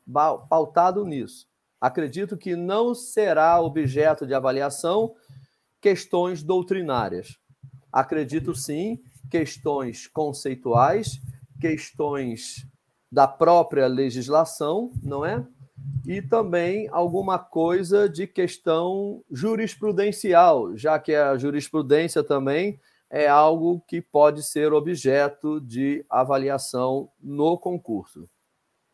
pautado 0.49 1.05
nisso. 1.05 1.49
Acredito 1.81 2.37
que 2.37 2.55
não 2.55 2.95
será 2.95 3.61
objeto 3.61 4.27
de 4.27 4.35
avaliação 4.35 5.15
questões 5.81 6.43
doutrinárias. 6.43 7.37
Acredito 7.93 8.55
sim 8.55 9.03
questões 9.29 10.07
conceituais, 10.07 11.21
questões 11.61 12.67
da 13.11 13.27
própria 13.27 13.87
legislação, 13.87 14.93
não 15.03 15.25
é? 15.27 15.45
E 16.07 16.21
também 16.21 16.89
alguma 16.91 17.39
coisa 17.39 18.09
de 18.09 18.27
questão 18.27 19.23
jurisprudencial, 19.31 20.77
já 20.77 20.99
que 20.99 21.15
a 21.15 21.37
jurisprudência 21.37 22.25
também 22.25 22.81
é 23.09 23.29
algo 23.29 23.81
que 23.87 24.01
pode 24.01 24.43
ser 24.43 24.73
objeto 24.73 25.61
de 25.61 26.05
avaliação 26.09 27.11
no 27.23 27.59
concurso. 27.59 28.29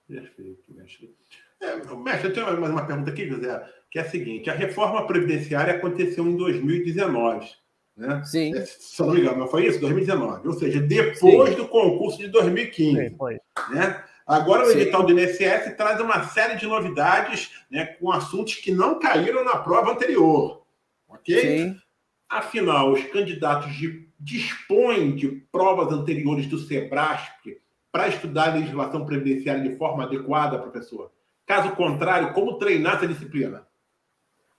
Perfeito, 0.06 0.74
mestre. 0.74 1.14
É, 1.60 1.76
mestre, 1.96 2.28
eu 2.28 2.34
tenho 2.34 2.60
mais 2.60 2.72
uma 2.72 2.86
pergunta 2.86 3.10
aqui, 3.10 3.28
José, 3.28 3.64
que 3.90 3.98
é 3.98 4.02
a 4.02 4.08
seguinte: 4.08 4.50
a 4.50 4.54
reforma 4.54 5.06
previdenciária 5.06 5.74
aconteceu 5.74 6.26
em 6.26 6.36
2019. 6.36 7.48
Né? 7.96 8.22
Sim. 8.24 8.56
É, 8.56 8.64
se 8.64 9.02
não 9.02 9.12
me 9.12 9.20
engano, 9.20 9.46
foi 9.48 9.66
isso? 9.66 9.80
2019. 9.80 10.46
Ou 10.46 10.54
seja, 10.54 10.80
depois 10.80 11.50
Sim. 11.50 11.56
do 11.56 11.68
concurso 11.68 12.18
de 12.18 12.28
2015. 12.28 13.08
Sim, 13.08 13.16
foi. 13.16 13.38
Né? 13.70 14.04
Agora 14.28 14.66
o 14.66 14.70
edital 14.70 15.04
do 15.04 15.18
INSS 15.18 15.74
traz 15.74 15.98
uma 16.00 16.22
série 16.24 16.56
de 16.56 16.66
novidades 16.66 17.50
né, 17.70 17.86
com 17.86 18.12
assuntos 18.12 18.56
que 18.56 18.70
não 18.70 18.98
caíram 18.98 19.42
na 19.42 19.56
prova 19.56 19.92
anterior. 19.92 20.66
Ok? 21.08 21.40
Sim. 21.40 21.80
Afinal, 22.28 22.92
os 22.92 23.02
candidatos 23.04 23.74
de, 23.74 24.06
dispõem 24.20 25.16
de 25.16 25.28
provas 25.50 25.90
anteriores 25.90 26.46
do 26.46 26.58
SEBRASP 26.58 27.58
para 27.90 28.08
estudar 28.08 28.50
a 28.50 28.54
legislação 28.56 29.06
previdenciária 29.06 29.62
de 29.62 29.76
forma 29.78 30.04
adequada, 30.04 30.58
professor? 30.58 31.10
Caso 31.46 31.74
contrário, 31.74 32.34
como 32.34 32.58
treinar 32.58 32.96
essa 32.96 33.08
disciplina? 33.08 33.66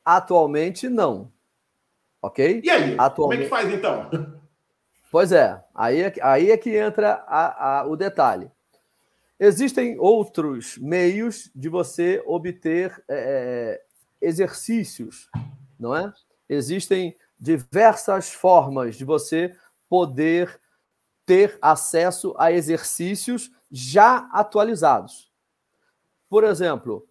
Atualmente, 0.03 0.89
não. 0.89 1.31
Ok? 2.19 2.61
E 2.63 2.69
aí? 2.71 2.95
Atualmente... 2.97 3.17
Como 3.17 3.33
é 3.33 3.37
que 3.37 3.49
faz, 3.49 3.71
então? 3.71 4.09
Pois 5.11 5.31
é, 5.31 5.63
aí 5.75 6.01
é, 6.01 6.13
aí 6.21 6.51
é 6.51 6.57
que 6.57 6.75
entra 6.75 7.23
a, 7.27 7.81
a, 7.81 7.85
o 7.87 7.95
detalhe. 7.95 8.49
Existem 9.39 9.97
outros 9.99 10.77
meios 10.77 11.49
de 11.55 11.69
você 11.69 12.21
obter 12.25 13.03
é, 13.07 13.81
é 14.21 14.27
exercícios, 14.27 15.29
não 15.79 15.95
é? 15.95 16.13
Existem 16.49 17.17
diversas 17.39 18.33
formas 18.33 18.97
de 18.97 19.05
você 19.05 19.55
poder 19.87 20.59
ter 21.25 21.57
acesso 21.61 22.35
a 22.37 22.51
exercícios 22.51 23.51
já 23.71 24.29
atualizados. 24.33 25.31
Por 26.27 26.43
exemplo, 26.43 27.07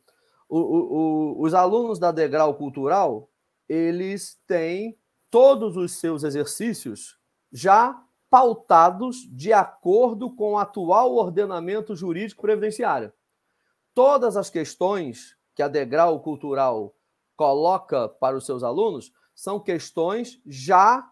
o, 0.49 0.59
o, 0.59 1.43
os 1.43 1.55
alunos 1.55 1.99
da 1.99 2.13
Degrau 2.13 2.55
Cultural, 2.55 3.31
eles 3.69 4.39
têm 4.47 4.99
todos 5.31 5.77
os 5.77 5.93
seus 5.93 6.25
exercícios 6.25 7.19
já 7.53 7.99
pautados 8.31 9.27
de 9.31 9.53
acordo 9.53 10.35
com 10.35 10.53
o 10.53 10.59
atual 10.59 11.15
ordenamento 11.15 11.97
jurídico 11.97 12.43
previdenciário. 12.43 13.13
Todas 13.95 14.37
as 14.37 14.51
questões 14.51 15.37
que 15.55 15.63
a 15.63 15.69
Degrau 15.69 16.21
Cultural 16.21 16.95
coloca 17.35 18.09
para 18.09 18.37
os 18.37 18.45
seus 18.45 18.63
alunos 18.63 19.13
são 19.35 19.61
questões 19.61 20.41
já 20.47 21.11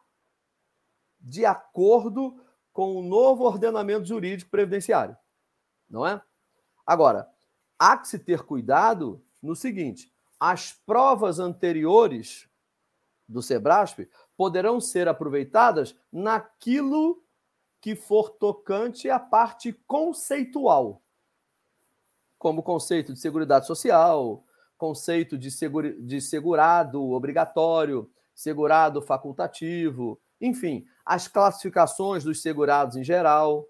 de 1.19 1.45
acordo 1.45 2.41
com 2.73 2.97
o 2.97 3.03
novo 3.03 3.45
ordenamento 3.45 4.05
jurídico 4.05 4.51
previdenciário. 4.51 5.17
Não 5.89 6.07
é? 6.07 6.21
Agora, 6.87 7.29
há 7.79 7.97
que 7.97 8.09
se 8.09 8.19
ter 8.19 8.43
cuidado 8.43 9.25
no 9.43 9.57
seguinte: 9.57 10.13
as 10.39 10.73
provas 10.73 11.39
anteriores 11.39 12.49
do 13.29 13.43
SEBRASP 13.43 14.09
poderão 14.37 14.81
ser 14.81 15.09
aproveitadas 15.09 15.97
naquilo 16.13 17.23
que 17.81 17.95
for 17.95 18.31
tocante 18.31 19.09
à 19.09 19.19
parte 19.19 19.73
conceitual, 19.87 21.03
como 22.39 22.63
conceito 22.63 23.13
de 23.13 23.19
seguridade 23.21 23.67
social, 23.67 24.45
conceito 24.77 25.39
de, 25.39 25.49
de 26.03 26.21
segurado 26.21 27.11
obrigatório, 27.13 28.11
segurado 28.35 29.01
facultativo, 29.01 30.21
enfim, 30.41 30.85
as 31.05 31.29
classificações 31.29 32.25
dos 32.25 32.43
segurados 32.43 32.97
em 32.97 33.05
geral, 33.05 33.67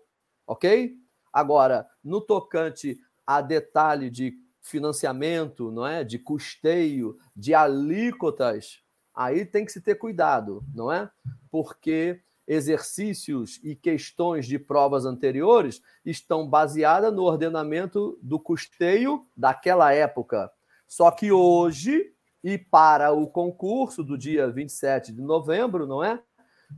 ok? 0.47 0.97
Agora, 1.33 1.87
no 2.03 2.21
tocante 2.21 2.99
a 3.27 3.41
detalhe 3.41 4.11
de 4.11 4.35
financiamento, 4.61 5.71
não 5.71 5.87
é? 5.87 6.03
De 6.03 6.19
custeio, 6.19 7.17
de 7.35 7.55
alíquotas, 7.55 8.83
aí 9.17 9.45
tem 9.45 9.65
que 9.65 9.73
se 9.73 9.81
ter 9.81 9.95
cuidado, 9.95 10.63
não 10.75 10.93
é? 10.93 11.11
Porque 11.51 12.21
exercícios 12.47 13.59
e 13.65 13.75
questões 13.75 14.47
de 14.47 14.59
provas 14.59 15.05
anteriores 15.05 15.83
estão 16.05 16.47
baseadas 16.47 17.13
no 17.13 17.23
ordenamento 17.23 18.17
do 18.23 18.39
custeio 18.39 19.27
daquela 19.37 19.93
época. 19.93 20.53
Só 20.87 21.11
que 21.11 21.33
hoje, 21.33 22.13
e 22.45 22.57
para 22.57 23.11
o 23.11 23.27
concurso 23.27 24.05
do 24.05 24.17
dia 24.17 24.49
27 24.49 25.13
de 25.13 25.23
novembro, 25.23 25.87
não 25.87 26.05
é? 26.05 26.23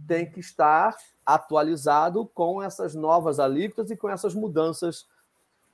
tem 0.07 0.31
que 0.31 0.41
estar 0.41 0.97
atualizado 1.25 2.27
com 2.27 2.63
essas 2.63 2.95
novas 2.95 3.39
alíquotas 3.39 3.91
e 3.91 3.97
com 3.97 4.09
essas 4.09 4.35
mudanças 4.35 5.07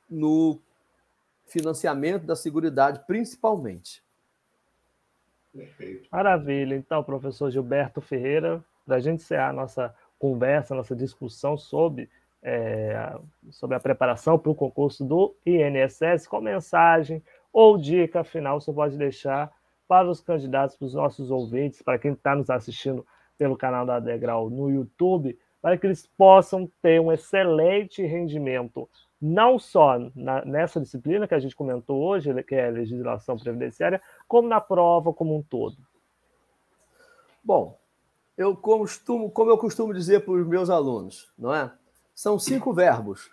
no 0.08 0.60
financiamento 1.46 2.24
da 2.24 2.36
Seguridade, 2.36 3.04
principalmente. 3.06 4.02
Perfeito. 5.54 6.08
Maravilha. 6.10 6.74
Então, 6.74 7.02
professor 7.02 7.50
Gilberto 7.50 8.00
Ferreira, 8.00 8.62
para 8.84 8.96
a 8.96 9.00
gente 9.00 9.20
encerrar 9.20 9.50
a 9.50 9.52
nossa 9.52 9.94
conversa, 10.18 10.74
nossa 10.74 10.96
discussão 10.96 11.56
sobre, 11.56 12.10
é, 12.42 13.14
sobre 13.50 13.76
a 13.76 13.80
preparação 13.80 14.38
para 14.38 14.50
o 14.50 14.54
concurso 14.54 15.04
do 15.04 15.36
INSS, 15.46 16.26
qual 16.26 16.42
mensagem 16.42 17.22
ou 17.52 17.78
dica 17.78 18.24
final 18.24 18.60
você 18.60 18.72
pode 18.72 18.96
deixar 18.98 19.52
para 19.86 20.08
os 20.10 20.20
candidatos, 20.20 20.76
para 20.76 20.86
os 20.86 20.94
nossos 20.94 21.30
ouvintes, 21.30 21.82
para 21.82 21.98
quem 21.98 22.12
está 22.12 22.34
nos 22.34 22.50
assistindo 22.50 23.06
pelo 23.38 23.56
canal 23.56 23.86
da 23.86 24.00
Degrau 24.00 24.50
no 24.50 24.70
YouTube, 24.70 25.38
para 25.60 25.76
que 25.78 25.86
eles 25.86 26.06
possam 26.06 26.70
ter 26.82 27.00
um 27.00 27.12
excelente 27.12 28.02
rendimento, 28.02 28.88
não 29.20 29.58
só 29.58 29.98
na, 30.14 30.44
nessa 30.44 30.80
disciplina 30.80 31.26
que 31.26 31.34
a 31.34 31.38
gente 31.38 31.56
comentou 31.56 32.02
hoje, 32.02 32.42
que 32.42 32.54
é 32.54 32.68
a 32.68 32.72
legislação 32.72 33.38
previdenciária, 33.38 34.00
como 34.28 34.48
na 34.48 34.60
prova 34.60 35.12
como 35.12 35.36
um 35.36 35.42
todo. 35.42 35.76
Bom, 37.42 37.78
eu 38.36 38.56
costumo, 38.56 39.30
como 39.30 39.50
eu 39.50 39.58
costumo 39.58 39.94
dizer 39.94 40.24
para 40.24 40.34
os 40.34 40.46
meus 40.46 40.68
alunos, 40.68 41.30
não 41.38 41.54
é? 41.54 41.72
São 42.14 42.38
cinco 42.38 42.72
verbos 42.72 43.30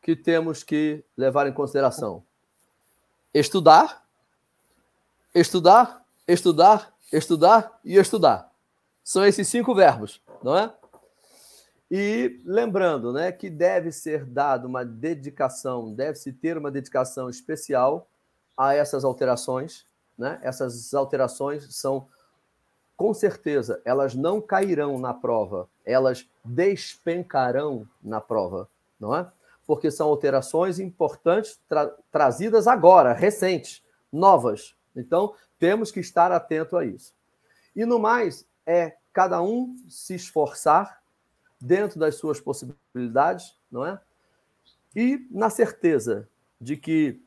que 0.00 0.16
temos 0.16 0.62
que 0.62 1.04
levar 1.16 1.46
em 1.46 1.52
consideração: 1.52 2.24
estudar, 3.32 4.04
estudar, 5.34 6.04
estudar, 6.26 6.94
estudar 7.12 7.80
e 7.84 7.96
estudar. 7.96 8.50
São 9.04 9.24
esses 9.24 9.48
cinco 9.48 9.74
verbos, 9.74 10.22
não 10.42 10.56
é? 10.56 10.72
E 11.94 12.40
lembrando, 12.46 13.12
né, 13.12 13.30
que 13.30 13.50
deve 13.50 13.92
ser 13.92 14.24
dado 14.24 14.64
uma 14.66 14.82
dedicação, 14.82 15.92
deve-se 15.92 16.32
ter 16.32 16.56
uma 16.56 16.70
dedicação 16.70 17.28
especial 17.28 18.08
a 18.56 18.72
essas 18.72 19.04
alterações, 19.04 19.84
né? 20.16 20.40
Essas 20.42 20.94
alterações 20.94 21.76
são 21.76 22.08
com 22.96 23.12
certeza, 23.12 23.82
elas 23.84 24.14
não 24.14 24.40
cairão 24.40 24.98
na 24.98 25.12
prova, 25.12 25.68
elas 25.84 26.26
despencarão 26.42 27.86
na 28.02 28.22
prova, 28.22 28.70
não 28.98 29.14
é? 29.14 29.30
Porque 29.66 29.90
são 29.90 30.08
alterações 30.08 30.78
importantes 30.78 31.60
tra 31.68 31.94
trazidas 32.10 32.66
agora, 32.66 33.12
recentes, 33.12 33.82
novas. 34.10 34.74
Então, 34.96 35.34
temos 35.58 35.90
que 35.90 36.00
estar 36.00 36.32
atento 36.32 36.74
a 36.74 36.86
isso. 36.86 37.12
E 37.76 37.84
no 37.84 37.98
mais, 37.98 38.46
é 38.64 38.96
cada 39.12 39.42
um 39.42 39.76
se 39.90 40.14
esforçar 40.14 41.01
dentro 41.62 42.00
das 42.00 42.16
suas 42.16 42.40
possibilidades, 42.40 43.56
não 43.70 43.86
é? 43.86 44.00
E 44.96 45.24
na 45.30 45.48
certeza 45.48 46.28
de 46.60 46.76
que, 46.76 47.22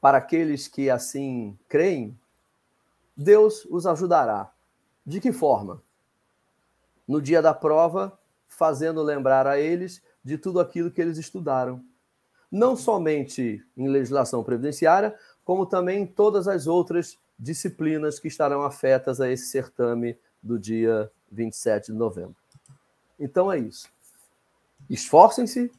para 0.00 0.18
aqueles 0.18 0.68
que 0.68 0.88
assim 0.88 1.58
creem, 1.68 2.16
Deus 3.16 3.64
os 3.68 3.86
ajudará. 3.86 4.52
De 5.04 5.20
que 5.20 5.32
forma? 5.32 5.82
No 7.06 7.20
dia 7.20 7.42
da 7.42 7.52
prova, 7.52 8.16
fazendo 8.46 9.02
lembrar 9.02 9.48
a 9.48 9.58
eles 9.58 10.00
de 10.22 10.38
tudo 10.38 10.60
aquilo 10.60 10.90
que 10.90 11.02
eles 11.02 11.18
estudaram. 11.18 11.84
Não 12.50 12.76
somente 12.76 13.66
em 13.76 13.88
legislação 13.88 14.44
previdenciária, 14.44 15.18
como 15.44 15.66
também 15.66 16.02
em 16.02 16.06
todas 16.06 16.46
as 16.46 16.68
outras 16.68 17.18
disciplinas 17.36 18.20
que 18.20 18.28
estarão 18.28 18.62
afetas 18.62 19.20
a 19.20 19.28
esse 19.28 19.46
certame 19.46 20.16
do 20.40 20.56
dia 20.56 21.10
27 21.32 21.92
de 21.92 21.98
novembro. 21.98 22.43
Então 23.18 23.52
é 23.52 23.58
isso. 23.58 23.88
Esforcem-se, 24.88 25.70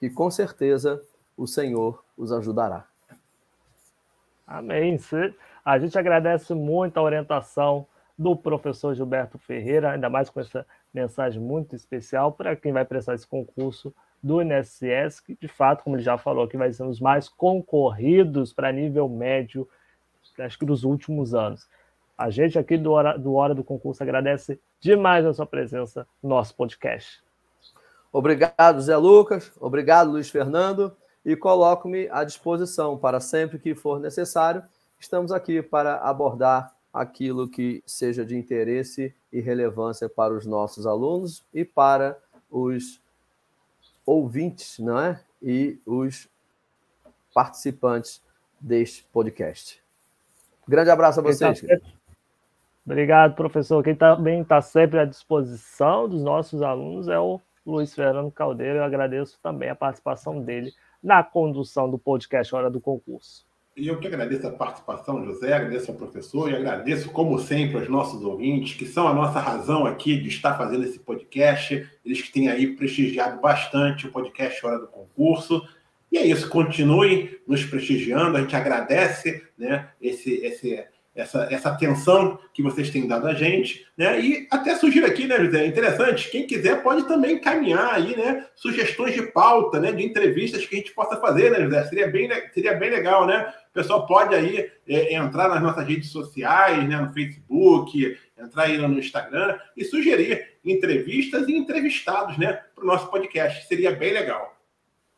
que 0.00 0.08
com 0.10 0.30
certeza 0.30 1.02
o 1.36 1.46
Senhor 1.46 2.02
os 2.16 2.32
ajudará. 2.32 2.86
Amém. 4.46 4.98
A 5.64 5.78
gente 5.78 5.98
agradece 5.98 6.54
muito 6.54 6.96
a 6.96 7.02
orientação 7.02 7.86
do 8.18 8.34
professor 8.34 8.94
Gilberto 8.94 9.38
Ferreira, 9.38 9.92
ainda 9.92 10.08
mais 10.10 10.28
com 10.28 10.40
essa 10.40 10.66
mensagem 10.92 11.40
muito 11.40 11.76
especial 11.76 12.32
para 12.32 12.56
quem 12.56 12.72
vai 12.72 12.84
prestar 12.84 13.14
esse 13.14 13.26
concurso 13.26 13.94
do 14.20 14.42
INSS, 14.42 15.20
que 15.20 15.36
de 15.36 15.46
fato, 15.46 15.84
como 15.84 15.94
ele 15.94 16.02
já 16.02 16.18
falou, 16.18 16.48
que 16.48 16.56
vai 16.56 16.72
ser 16.72 16.82
um 16.82 16.88
dos 16.88 17.00
mais 17.00 17.28
concorridos 17.28 18.52
para 18.52 18.72
nível 18.72 19.08
médio, 19.08 19.68
acho 20.38 20.58
que 20.58 20.66
dos 20.66 20.82
últimos 20.82 21.34
anos. 21.34 21.68
A 22.18 22.30
gente 22.30 22.58
aqui 22.58 22.76
do 22.76 22.90
Hora 22.90 23.16
do, 23.16 23.34
Hora 23.34 23.54
do 23.54 23.62
Concurso 23.62 24.02
agradece 24.02 24.60
demais 24.80 25.24
a 25.24 25.32
sua 25.32 25.46
presença 25.46 26.04
no 26.20 26.30
nosso 26.30 26.52
podcast. 26.56 27.22
Obrigado, 28.12 28.80
Zé 28.80 28.96
Lucas. 28.96 29.52
Obrigado, 29.60 30.10
Luiz 30.10 30.28
Fernando. 30.28 30.96
E 31.24 31.36
coloco-me 31.36 32.08
à 32.10 32.24
disposição 32.24 32.98
para 32.98 33.20
sempre 33.20 33.60
que 33.60 33.72
for 33.72 34.00
necessário. 34.00 34.64
Estamos 34.98 35.30
aqui 35.30 35.62
para 35.62 35.98
abordar 35.98 36.74
aquilo 36.92 37.48
que 37.48 37.84
seja 37.86 38.24
de 38.24 38.36
interesse 38.36 39.14
e 39.32 39.40
relevância 39.40 40.08
para 40.08 40.34
os 40.34 40.44
nossos 40.44 40.86
alunos 40.86 41.44
e 41.54 41.64
para 41.64 42.18
os 42.50 43.00
ouvintes, 44.04 44.78
não 44.80 44.98
é? 44.98 45.20
E 45.40 45.78
os 45.86 46.28
participantes 47.32 48.20
deste 48.58 49.04
podcast. 49.12 49.80
Grande 50.66 50.90
abraço 50.90 51.20
a 51.20 51.22
tá 51.22 51.28
vocês. 51.28 51.64
Obrigado, 52.90 53.34
professor. 53.34 53.84
Quem 53.84 53.94
também 53.94 54.40
está 54.40 54.62
sempre 54.62 54.98
à 54.98 55.04
disposição 55.04 56.08
dos 56.08 56.22
nossos 56.22 56.62
alunos 56.62 57.06
é 57.06 57.18
o 57.18 57.38
Luiz 57.66 57.94
Fernando 57.94 58.30
Caldeira. 58.30 58.78
Eu 58.78 58.82
agradeço 58.84 59.38
também 59.42 59.68
a 59.68 59.74
participação 59.74 60.40
dele 60.40 60.72
na 61.02 61.22
condução 61.22 61.90
do 61.90 61.98
podcast 61.98 62.54
Hora 62.54 62.70
do 62.70 62.80
Concurso. 62.80 63.46
E 63.76 63.88
eu 63.88 64.00
que 64.00 64.06
agradeço 64.06 64.46
a 64.46 64.52
participação, 64.52 65.22
José, 65.22 65.52
agradeço 65.52 65.90
ao 65.90 65.98
professor 65.98 66.50
e 66.50 66.56
agradeço, 66.56 67.10
como 67.10 67.38
sempre, 67.38 67.76
aos 67.76 67.90
nossos 67.90 68.24
ouvintes, 68.24 68.74
que 68.74 68.86
são 68.86 69.06
a 69.06 69.12
nossa 69.12 69.38
razão 69.38 69.84
aqui 69.84 70.18
de 70.18 70.28
estar 70.28 70.56
fazendo 70.56 70.84
esse 70.84 70.98
podcast. 70.98 71.86
Eles 72.02 72.22
que 72.22 72.32
têm 72.32 72.48
aí 72.48 72.74
prestigiado 72.74 73.38
bastante 73.38 74.06
o 74.06 74.10
podcast 74.10 74.64
Hora 74.64 74.78
do 74.78 74.86
Concurso. 74.86 75.62
E 76.10 76.16
é 76.16 76.26
isso, 76.26 76.48
continuem 76.48 77.36
nos 77.46 77.62
prestigiando, 77.66 78.38
a 78.38 78.40
gente 78.40 78.56
agradece 78.56 79.46
né, 79.58 79.90
esse, 80.00 80.36
esse, 80.36 80.82
essa, 81.18 81.48
essa 81.50 81.70
atenção 81.70 82.38
que 82.54 82.62
vocês 82.62 82.90
têm 82.90 83.08
dado 83.08 83.26
a 83.26 83.34
gente, 83.34 83.84
né? 83.96 84.20
E 84.20 84.46
até 84.52 84.76
sugiro 84.76 85.04
aqui, 85.04 85.26
né, 85.26 85.36
José? 85.44 85.66
Interessante, 85.66 86.30
quem 86.30 86.46
quiser 86.46 86.80
pode 86.80 87.08
também 87.08 87.34
encaminhar 87.34 87.92
aí, 87.92 88.16
né? 88.16 88.46
Sugestões 88.54 89.14
de 89.14 89.22
pauta, 89.22 89.80
né? 89.80 89.90
De 89.90 90.04
entrevistas 90.04 90.64
que 90.64 90.76
a 90.76 90.78
gente 90.78 90.94
possa 90.94 91.16
fazer, 91.20 91.50
né, 91.50 91.60
José? 91.64 91.84
Seria 91.86 92.06
bem, 92.06 92.30
seria 92.54 92.74
bem 92.74 92.90
legal, 92.90 93.26
né? 93.26 93.52
O 93.70 93.74
pessoal 93.74 94.06
pode 94.06 94.32
aí 94.32 94.70
é, 94.88 95.14
entrar 95.14 95.48
nas 95.48 95.60
nossas 95.60 95.84
redes 95.84 96.08
sociais, 96.10 96.88
né? 96.88 96.96
No 96.96 97.12
Facebook, 97.12 98.16
entrar 98.38 98.62
aí 98.62 98.78
no 98.78 98.96
Instagram 98.96 99.58
e 99.76 99.84
sugerir 99.84 100.58
entrevistas 100.64 101.48
e 101.48 101.56
entrevistados, 101.56 102.38
né? 102.38 102.60
Para 102.76 102.84
o 102.84 102.86
nosso 102.86 103.10
podcast. 103.10 103.66
Seria 103.66 103.90
bem 103.90 104.12
legal. 104.12 104.56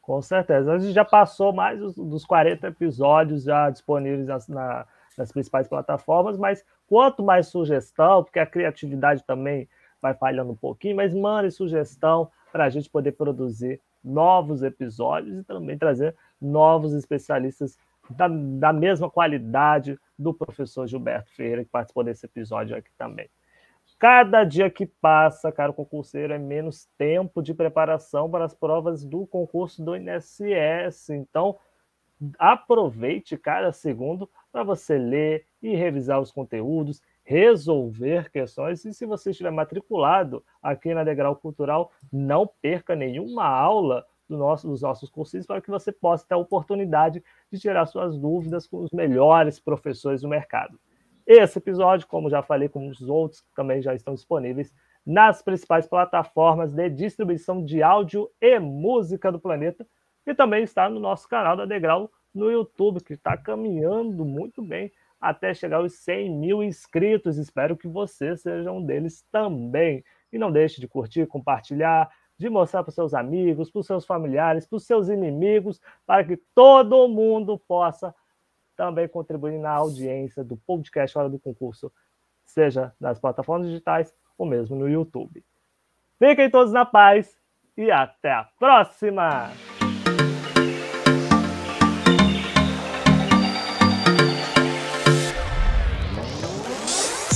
Com 0.01 0.23
certeza. 0.23 0.73
A 0.73 0.79
gente 0.79 0.95
já 0.95 1.05
passou 1.05 1.53
mais 1.53 1.79
dos 1.79 2.25
40 2.25 2.69
episódios 2.69 3.45
já 3.45 3.69
disponíveis 3.69 4.49
na 4.49 4.87
nas 5.21 5.31
principais 5.31 5.69
plataformas, 5.69 6.39
mas 6.39 6.65
quanto 6.87 7.23
mais 7.23 7.49
sugestão, 7.49 8.25
porque 8.25 8.39
a 8.39 8.47
criatividade 8.47 9.23
também 9.25 9.69
vai 10.01 10.15
falhando 10.15 10.53
um 10.53 10.57
pouquinho, 10.57 10.97
mas 10.97 11.15
mande 11.15 11.51
sugestão 11.51 12.31
para 12.51 12.65
a 12.65 12.71
gente 12.71 12.89
poder 12.89 13.13
produzir 13.13 13.79
novos 14.03 14.63
episódios 14.63 15.39
e 15.39 15.45
também 15.45 15.77
trazer 15.77 16.17
novos 16.41 16.95
especialistas 16.95 17.79
da, 18.09 18.29
da 18.29 18.73
mesma 18.73 19.11
qualidade 19.11 19.99
do 20.19 20.33
professor 20.33 20.87
Gilberto 20.87 21.31
Ferreira, 21.35 21.65
que 21.65 21.71
participou 21.71 22.03
desse 22.03 22.25
episódio 22.25 22.75
aqui 22.75 22.91
também. 22.97 23.29
Cada 23.99 24.45
dia 24.45 24.71
que 24.71 24.87
passa, 24.87 25.53
cara, 25.53 25.71
o 25.71 25.75
concurseiro 25.75 26.33
é 26.33 26.39
menos 26.39 26.89
tempo 26.97 27.43
de 27.43 27.53
preparação 27.53 28.31
para 28.31 28.47
as 28.47 28.55
provas 28.55 29.05
do 29.05 29.27
concurso 29.27 29.85
do 29.85 29.95
INSS. 29.95 31.11
Então, 31.11 31.59
aproveite 32.39 33.37
cada 33.37 33.73
segundo 33.73 34.29
para 34.53 34.63
você 34.63 34.99
ler 34.99 35.47
e 35.63 35.75
revisar 35.75 36.21
os 36.21 36.33
conteúdos, 36.33 37.01
resolver 37.23 38.31
questões. 38.31 38.85
E 38.85 38.93
se 38.93 39.07
você 39.07 39.31
estiver 39.31 39.51
matriculado 39.51 40.45
aqui 40.63 40.93
na 40.93 41.05
Degrau 41.05 41.37
Cultural, 41.37 41.93
não 42.13 42.49
perca 42.61 42.97
nenhuma 42.97 43.45
aula 43.45 44.05
do 44.29 44.37
nosso, 44.37 44.69
dos 44.69 44.83
nossos 44.83 45.11
cursos 45.11 45.47
para 45.47 45.61
que 45.61 45.71
você 45.71 45.91
possa 45.91 46.27
ter 46.27 46.35
a 46.35 46.39
oportunidade 46.39 47.23
de 47.53 47.59
tirar 47.59 47.85
suas 47.87 48.17
dúvidas 48.17 48.67
com 48.67 48.79
os 48.79 48.91
melhores 48.93 49.59
professores 49.59 50.23
do 50.23 50.29
mercado. 50.29 50.79
Esse 51.27 51.59
episódio, 51.59 52.07
como 52.07 52.31
já 52.31 52.43
falei, 52.43 52.69
como 52.69 52.89
os 52.89 53.03
outros, 53.03 53.45
também 53.55 53.83
já 53.83 53.95
estão 53.95 54.15
disponíveis 54.15 54.73
nas 55.05 55.43
principais 55.43 55.87
plataformas 55.87 56.73
de 56.73 56.89
distribuição 56.91 57.65
de 57.65 57.83
áudio 57.83 58.31
e 58.41 58.59
música 58.59 59.31
do 59.33 59.41
planeta 59.41 59.87
e 60.27 60.35
também 60.35 60.63
está 60.63 60.89
no 60.89 61.01
nosso 61.01 61.29
canal 61.29 61.57
da 61.57 61.65
Degrau 61.65 62.11
no 62.35 62.51
YouTube, 62.51 63.03
que 63.03 63.15
está 63.15 63.37
caminhando 63.37 64.25
muito 64.25 64.63
bem 64.63 64.91
até 65.21 65.53
chegar 65.53 65.79
aos 65.79 65.95
100 65.95 66.31
mil 66.31 66.63
inscritos. 66.63 67.37
Espero 67.37 67.77
que 67.77 67.87
você 67.87 68.37
seja 68.37 68.73
um 68.73 68.85
deles 68.85 69.25
também. 69.31 70.03
E 70.33 70.39
não 70.39 70.51
deixe 70.51 70.81
de 70.81 70.89
curtir, 70.89 71.27
compartilhar, 71.27 72.09
de 72.39 72.49
mostrar 72.49 72.83
para 72.83 72.93
seus 72.93 73.13
amigos, 73.13 73.71
para 73.71 73.83
seus 73.83 74.07
familiares, 74.07 74.67
para 74.67 74.79
seus 74.79 75.09
inimigos, 75.09 75.81
para 76.07 76.25
que 76.25 76.39
todo 76.55 77.09
mundo 77.09 77.59
possa 77.59 78.15
também 78.75 79.07
contribuir 79.07 79.59
na 79.59 79.73
audiência 79.73 80.43
do 80.43 80.57
podcast 80.57 81.19
Hora 81.19 81.29
do 81.29 81.39
Concurso, 81.39 81.93
seja 82.47 82.95
nas 82.99 83.19
plataformas 83.19 83.69
digitais 83.69 84.15
ou 84.39 84.47
mesmo 84.47 84.75
no 84.75 84.89
YouTube. 84.89 85.45
Fiquem 86.19 86.49
todos 86.49 86.73
na 86.73 86.87
paz 86.87 87.39
e 87.77 87.91
até 87.91 88.33
a 88.33 88.45
próxima! 88.59 89.51